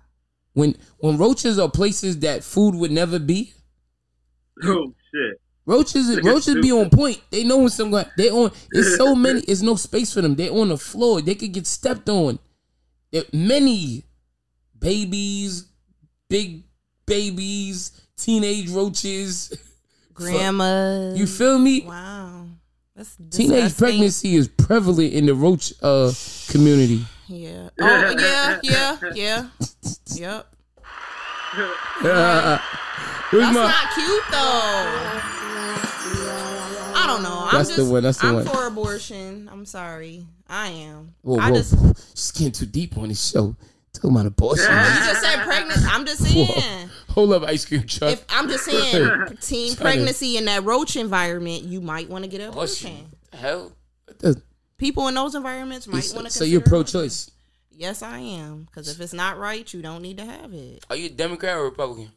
[0.54, 3.54] When when roaches are places that food would never be,
[4.64, 5.42] oh shit.
[5.66, 7.20] roaches Nigga roaches be on point.
[7.32, 8.52] They know when someone they on.
[8.72, 9.42] It's so many.
[9.42, 10.36] It's no space for them.
[10.36, 11.22] They on the floor.
[11.22, 12.38] They could get stepped on.
[13.12, 14.04] There many
[14.78, 15.66] babies,
[16.30, 16.64] big
[17.08, 19.58] babies, teenage roaches.
[20.14, 21.14] Grandma.
[21.16, 21.82] You feel me?
[21.82, 22.46] Wow.
[22.96, 26.12] That's Teenage pregnancy is prevalent in the roach uh
[26.50, 27.04] community.
[27.28, 27.70] Yeah.
[27.82, 28.60] Oh yeah.
[28.64, 28.98] Yeah.
[29.14, 29.48] Yeah.
[30.08, 30.48] Yep.
[33.32, 35.30] Where's That's my- not cute though.
[36.96, 37.48] I don't know.
[37.48, 38.46] I'm That's the just, one, that's the I'm one.
[38.46, 39.50] for abortion.
[39.52, 40.26] I'm sorry.
[40.48, 41.16] I am.
[41.22, 41.58] Whoa, I whoa.
[41.58, 41.76] just
[42.16, 43.56] She's getting too deep on this show.
[43.94, 44.66] Talking about abortion.
[44.66, 44.70] you
[45.06, 45.80] just said pregnant.
[45.88, 46.90] I'm just saying.
[47.10, 48.14] Hold up, ice cream truck.
[48.14, 49.82] If I'm just saying teen Sorry.
[49.92, 53.08] pregnancy in that roach environment, you might want to get an Abortion.
[53.34, 53.72] abortion.
[54.22, 54.42] Hell.
[54.84, 56.34] What the- People in those environments might want to.
[56.34, 57.32] So you're pro-choice.
[57.72, 58.66] Yes, I am.
[58.66, 60.86] Because if it's not right, you don't need to have it.
[60.90, 62.12] Are you a Democrat or Republican?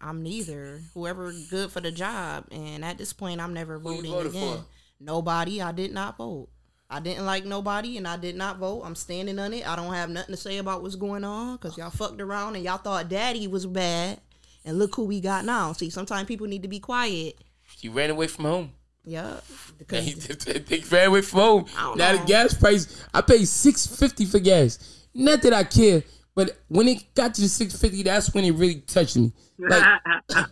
[0.00, 0.80] I'm neither.
[0.94, 4.56] Whoever good for the job, and at this point, I'm never Who voting voted again.
[4.58, 4.64] for?
[4.98, 5.60] Nobody.
[5.62, 6.48] I did not vote.
[6.90, 8.82] I didn't like nobody, and I did not vote.
[8.84, 9.66] I'm standing on it.
[9.66, 12.64] I don't have nothing to say about what's going on because y'all fucked around and
[12.64, 14.20] y'all thought Daddy was bad,
[14.64, 15.72] and look who we got now.
[15.72, 17.38] See, sometimes people need to be quiet.
[17.80, 18.72] You ran away from home.
[19.04, 19.40] Yeah,
[19.88, 21.66] They ran home.
[21.76, 25.06] I Now the gas price, I paid six fifty for gas.
[25.14, 26.02] Not that I care,
[26.34, 29.32] but when it got to six fifty, that's when it really touched me.
[29.58, 30.00] Like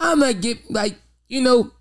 [0.00, 0.96] I'm not get like
[1.28, 1.72] you know,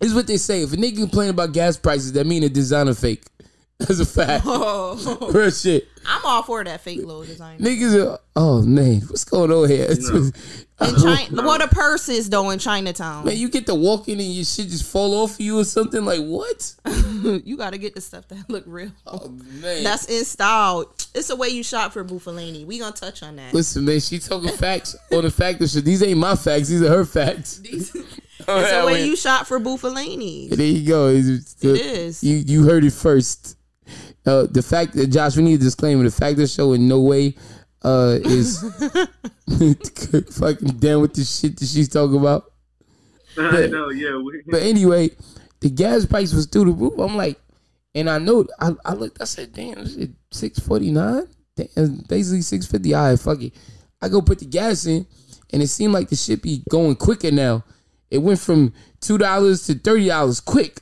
[0.00, 0.62] is what they say.
[0.62, 3.24] If a nigga complain about gas prices, that mean a designer fake.
[3.78, 4.44] That's a fact.
[4.46, 5.86] oh, Real shit.
[6.08, 7.58] I'm all for that fake low design.
[7.58, 9.88] Niggas are, oh man, what's going on here?
[10.78, 13.24] In China, what a purse is though in Chinatown.
[13.24, 16.04] Man, you get to walk in and your shit just fall off you or something
[16.04, 16.74] like what?
[17.46, 18.92] you got to get the stuff that look real.
[19.06, 19.82] Oh man.
[19.82, 20.92] That's in style.
[21.14, 22.66] It's the way you shop for Buffalini.
[22.66, 23.54] We gonna touch on that.
[23.54, 25.86] Listen, man, she talking facts on the fact that shit.
[25.86, 27.62] These ain't my facts, these are her facts.
[27.64, 27.96] it's
[28.46, 30.50] Oh, the way you shop for Buffalini.
[30.50, 31.08] There you go.
[31.08, 32.22] It's- the- It is.
[32.22, 33.55] You you heard it first.
[34.26, 36.02] Uh, the fact that Josh, we need a disclaimer.
[36.02, 37.36] The fact of the show in no way
[37.82, 38.60] uh, is
[40.38, 42.52] fucking down with the shit that she's talking about.
[43.38, 44.20] I know, yeah.
[44.46, 45.10] But anyway,
[45.60, 46.98] the gas price was through the roof.
[46.98, 47.40] I'm like,
[47.94, 49.20] and I know I, I looked.
[49.20, 51.28] I said, damn, this shit six forty nine.
[52.08, 52.94] Basically six fifty.
[52.94, 53.54] All right, fuck it.
[54.02, 55.06] I go put the gas in,
[55.52, 57.64] and it seemed like the shit be going quicker now.
[58.10, 60.80] It went from two dollars to thirty dollars quick.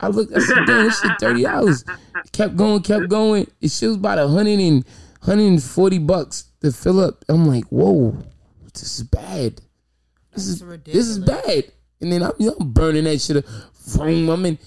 [0.00, 0.34] I looked.
[0.34, 1.84] I said, damn, this shit thirty dollars.
[2.32, 3.46] Kept going, kept going.
[3.60, 4.84] It shit was about a hundred and
[5.22, 7.24] hundred and forty bucks to fill up.
[7.28, 8.16] I'm like, whoa,
[8.72, 9.60] this is bad.
[10.34, 11.64] This is this is bad.
[12.00, 13.38] And then I'm, you know, I'm burning that shit.
[13.38, 13.44] Up.
[13.86, 14.58] Vroom, I'm in.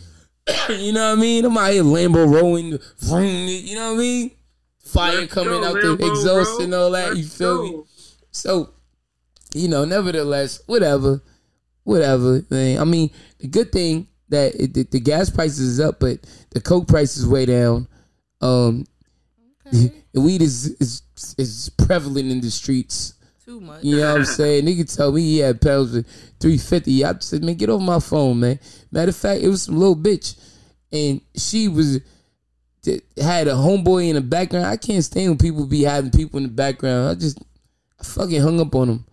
[0.69, 1.45] you know what I mean?
[1.45, 2.77] I'm out here Lambo rolling.
[2.99, 4.31] Vroom, you know what I mean?
[4.79, 6.65] Fire Let's coming go, out Lambo, the exhaust bro.
[6.65, 7.09] and all that.
[7.15, 7.83] You Let's feel me?
[8.31, 8.69] So,
[9.55, 11.21] you know, nevertheless, whatever,
[11.83, 12.43] whatever.
[12.49, 12.79] Man.
[12.79, 13.09] I mean,
[13.39, 16.19] the good thing that it, the, the gas prices is up, but
[16.51, 17.87] the coke price is way down.
[18.41, 18.85] Um,
[19.71, 21.01] the weed is is
[21.37, 23.15] is prevalent in the streets.
[23.43, 23.83] Too much.
[23.83, 24.65] You know what I'm saying?
[24.65, 26.07] Nigga told me he had pounds with
[26.39, 27.03] 350.
[27.03, 28.59] I said, man, get off my phone, man.
[28.91, 30.39] Matter of fact, it was some little bitch.
[30.91, 31.99] And she was
[33.17, 34.65] had a homeboy in the background.
[34.65, 37.09] I can't stand when people be having people in the background.
[37.09, 37.39] I just
[37.99, 39.05] I fucking hung up on them.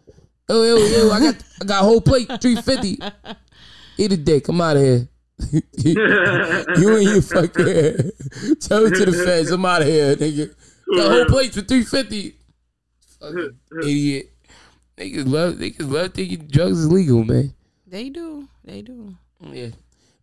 [0.49, 2.99] Oh, yo, yo, I got I got a whole plate, 350.
[4.01, 4.49] Eat a dick.
[4.49, 5.09] I'm out of here.
[5.77, 8.13] you and your fucking
[8.61, 9.51] tell it to the feds.
[9.51, 10.55] I'm out of here, nigga.
[10.87, 12.35] The whole place for 350.
[13.21, 14.33] Fucking idiot.
[14.97, 17.53] Niggas love niggas love thinking drugs is legal, man.
[17.87, 18.49] They do.
[18.65, 19.17] They do.
[19.43, 19.69] Yeah.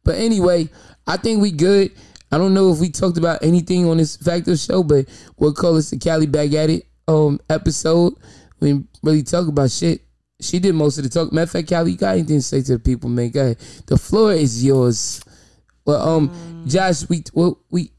[0.04, 0.70] But anyway,
[1.06, 1.92] I think we good.
[2.32, 5.06] I don't know if we talked about anything on this Facto show, but
[5.38, 8.16] we'll call this the Cali Back at It um episode.
[8.60, 10.02] We didn't really talk about shit.
[10.40, 11.32] She did most of the talk.
[11.34, 13.30] Matter of fact, Cali, you got anything to say to the people, man?
[13.32, 13.58] Go ahead.
[13.88, 15.22] The floor is yours.
[15.86, 17.92] Well, um, Josh, we well, we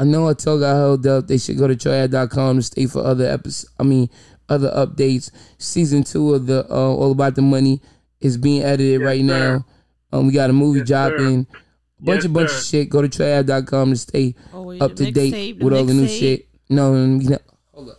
[0.00, 1.26] I know I told got held up.
[1.26, 3.70] They should go to troyave.com to stay for other episodes.
[3.78, 4.08] I mean,
[4.48, 5.30] other updates.
[5.58, 7.82] Season two of the uh, All About the Money
[8.20, 9.26] is being edited Yes, right sir.
[9.26, 9.66] now.
[10.18, 11.46] Um, we got a movie Yes, sir.
[12.00, 12.56] Bunch Yes, of bunch sir.
[12.56, 12.88] of shit.
[12.88, 16.18] Go to troyave.com to stay Oh, up to date mixtape, with all the new mixtape.
[16.18, 16.48] shit.
[16.70, 17.42] No, no, we not.
[17.74, 17.98] Hold up.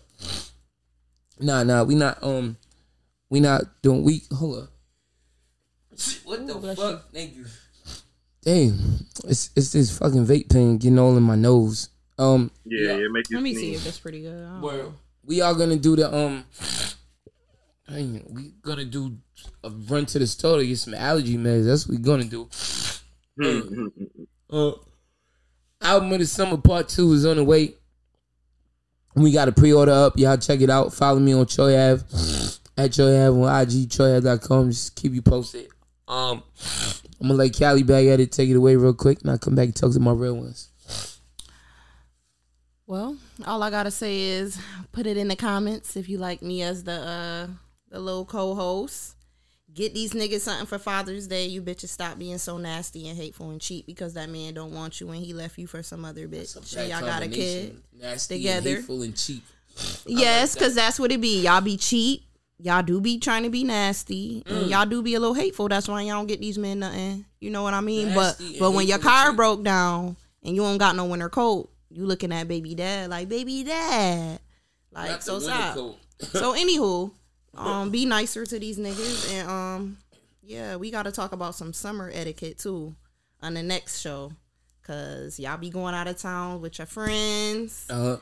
[1.39, 2.21] Nah, nah, we not.
[2.23, 2.57] Um,
[3.33, 4.03] we not doing.
[4.03, 4.69] We hold up.
[6.23, 7.11] What the bless fuck?
[7.11, 7.45] Thank you.
[8.43, 11.89] Damn, it's it's this fucking vape pen getting all in my nose.
[12.19, 14.35] Um, Yeah, yeah, make you Let me see if that's pretty good.
[14.39, 14.93] I know.
[15.25, 16.45] we are gonna do the um.
[17.89, 19.17] dang, We gonna do
[19.63, 21.65] a run to the store to get some allergy meds.
[21.65, 22.47] That's what we gonna do.
[23.41, 23.87] Hmm,
[24.47, 24.73] Uh,
[25.81, 27.73] album of the summer part two is on the way.
[29.15, 30.19] We got a pre-order up.
[30.19, 30.93] Y'all check it out.
[30.93, 32.03] Follow me on Troy Ave
[32.77, 34.71] at Troy Ave on IG TroyAve.com.
[34.71, 35.67] Just keep you posted.
[36.07, 36.43] Um,
[37.21, 38.31] I'm gonna let Callie back at it.
[38.31, 40.69] Take it away real quick, and I'll come back and talk to my real ones.
[42.85, 44.59] Well, all I gotta say is
[44.91, 47.47] put it in the comments if you like me as the uh
[47.89, 49.15] the little co-host.
[49.73, 51.47] Get these niggas something for Father's Day.
[51.47, 55.01] You bitches stop being so nasty and hateful and cheap because that man don't want
[55.01, 56.55] you and he left you for some other bitch.
[56.77, 57.81] And y'all got a kid.
[57.99, 58.69] Nasty together.
[58.69, 59.43] and hateful and cheap.
[60.05, 61.41] Yes, because that's what it be.
[61.41, 62.23] Y'all be cheap.
[62.59, 64.43] Y'all do be trying to be nasty.
[64.45, 64.61] Mm.
[64.61, 65.67] And y'all do be a little hateful.
[65.67, 67.25] That's why y'all don't get these men nothing.
[67.39, 68.09] You know what I mean?
[68.09, 71.69] Nasty but but when your car broke down and you don't got no winter coat,
[71.89, 74.39] you looking at baby dad like baby dad.
[74.91, 75.75] Like Not so stop.
[76.19, 77.11] so anywho,
[77.55, 79.97] um, be nicer to these niggas and um,
[80.41, 82.95] yeah, we got to talk about some summer etiquette too
[83.41, 84.31] on the next show,
[84.83, 88.17] cause y'all be going out of town with your friends Uh,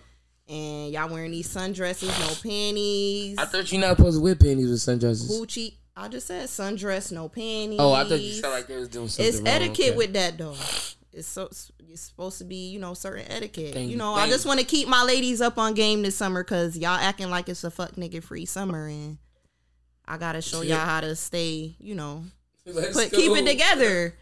[0.48, 4.70] and y'all wearing these sundresses, no panties, I thought you're not supposed to wear panties
[4.70, 5.30] with sundresses.
[5.30, 5.76] Gucci.
[5.96, 7.78] I just said sundress, no panties.
[7.80, 9.48] Oh, I thought you sounded like they was doing something it's wrong.
[9.48, 9.98] etiquette Okay.
[9.98, 10.56] with that though.
[11.14, 11.50] It's so
[11.90, 13.74] it's supposed to be, you know, certain etiquette.
[13.74, 16.16] Thank you you, know, I just want to keep my ladies up on game this
[16.16, 19.18] summer because y'all acting like it's a fuck nigga free summer and
[20.08, 22.24] I gotta show y'all how to stay, you know,
[22.66, 23.18] Let's put go.
[23.18, 24.16] keep it together.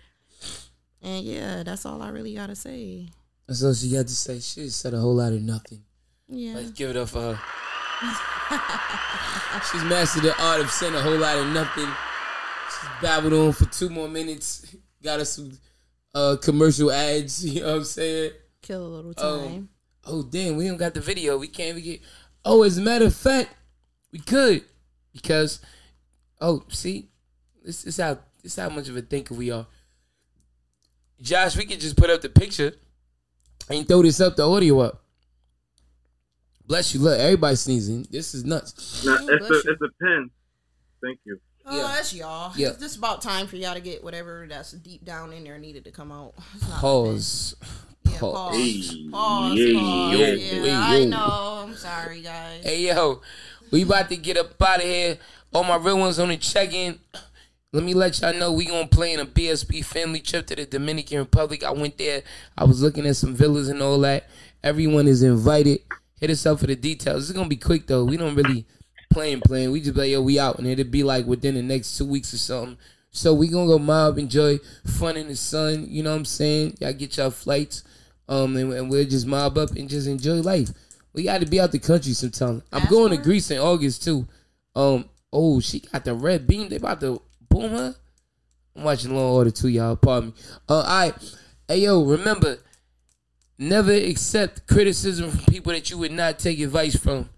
[1.01, 3.07] And yeah, that's all I really gotta say.
[3.47, 4.39] That's all she got to say.
[4.39, 5.84] She said a whole lot of nothing.
[6.30, 6.53] Yeah.
[6.55, 7.39] Let's give it up for her.
[9.71, 11.86] She's mastered the art of saying a whole lot of nothing.
[12.69, 14.75] She's babbled on for two more minutes.
[15.03, 15.51] Got us some
[16.13, 17.45] uh, commercial ads.
[17.53, 18.32] You know what I'm saying?
[18.61, 19.45] Kill a little Oh.
[19.47, 19.69] time.
[20.05, 21.38] Oh damn, we don't got the video.
[21.38, 22.01] We can't even get.
[22.45, 23.49] Oh, as a matter of fact,
[24.11, 24.63] we could
[25.13, 25.59] because.
[26.41, 27.09] Oh, see,
[27.63, 29.67] this is how this is how much of a thinker we are.
[31.21, 32.73] Josh, we could just put up the picture
[33.69, 35.03] and throw this up, the audio up.
[36.70, 36.99] Bless you.
[37.01, 38.05] Look, everybody sneezing.
[38.11, 39.03] This is nuts.
[39.03, 39.63] Nah, Oh, it's a you.
[39.65, 40.30] it's a pen.
[41.03, 41.39] Thank you.
[41.65, 41.82] Oh, Yeah.
[41.95, 42.53] that's y'all.
[42.55, 42.67] Yeah.
[42.70, 45.84] It's just about time for y'all to get whatever that's deep down in there needed
[45.86, 46.36] to come out.
[46.55, 47.55] It's not Pause.
[48.05, 48.34] Yeah, Pause.
[48.34, 48.55] pause.
[48.55, 49.57] Hey, Pause.
[49.57, 50.11] yeah, pause.
[50.13, 51.65] yo, yeah, hey, I know.
[51.67, 52.63] I'm sorry, guys.
[52.63, 53.22] Hey yo,
[53.72, 55.17] we about to get up out of here.
[55.51, 56.99] All my real ones on the check-in.
[57.74, 60.65] Let me let y'all know we gonna play in a BSB family trip to the
[60.67, 61.63] Dominican Republic.
[61.63, 62.22] I went there.
[62.55, 64.30] I was looking at some villas and all that.
[64.63, 65.80] Everyone is invited.
[66.20, 67.30] Hit us up for the details.
[67.30, 68.05] It's gonna be quick though.
[68.05, 68.65] We don't really
[69.09, 69.72] plan plan.
[69.72, 72.05] We just be like, yo, we out, and it'll be like within the next two
[72.05, 72.78] weeks or something.
[73.11, 75.88] So we gonna go mob, enjoy fun in the sun.
[75.89, 76.78] You know what I'm saying?
[76.80, 77.84] Y'all get y'all flights,
[78.28, 80.70] um, and, and we'll just mob up and just enjoy life.
[81.13, 82.61] We got to be out the country sometime.
[82.72, 83.17] I'm going to.
[83.17, 84.28] Greece in August too.
[84.76, 86.70] Um, oh, she got the red beam.
[86.70, 87.95] They about to boom her.
[88.76, 89.95] I'm watching Law Order too, y'all.
[89.95, 90.36] Pardon me.
[90.70, 91.36] Uh, all right.
[91.67, 92.57] Hey yo, remember,
[93.60, 97.30] never accept criticism from people that you would not take advice from.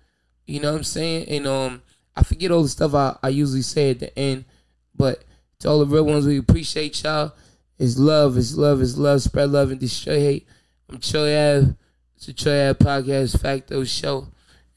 [0.45, 1.27] You know what I'm saying?
[1.27, 1.81] And um,
[2.15, 4.45] I forget all the stuff I, I usually say at the end,
[4.95, 5.23] but
[5.59, 7.33] to all the real ones, we appreciate y'all.
[7.79, 9.21] It's love, it's love, it's love.
[9.21, 10.47] Spread love and destroy hate.
[10.89, 11.75] I'm Troy Ave.
[12.15, 14.27] It's a Troy Ave podcast, Facto Show,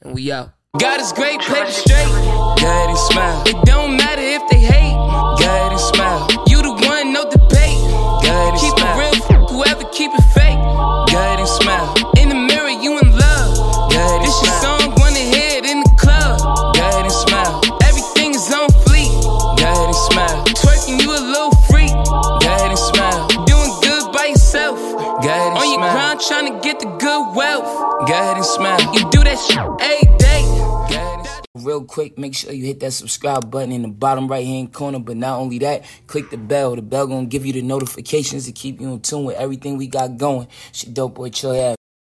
[0.01, 0.53] and we out.
[0.79, 2.07] God is great, paper straight.
[2.07, 3.43] Go ahead and smile.
[3.47, 4.95] It don't matter if they hate.
[4.95, 6.27] Go ahead and smile.
[6.47, 7.79] You the one, no debate.
[7.79, 8.99] Go ahead and keep smile.
[8.99, 11.04] it real, f- whoever keep it fake.
[28.07, 28.95] Go ahead and smile.
[28.95, 30.43] You do that shit every day.
[31.55, 34.75] Go Real quick, make sure you hit that subscribe button in the bottom right hand
[34.75, 34.99] corner.
[34.99, 36.77] But not only that, click the bell.
[36.77, 39.87] The bell gonna give you the notifications to keep you in tune with everything we
[39.87, 40.49] got going.
[40.73, 41.77] Shit, dope boy, chill out.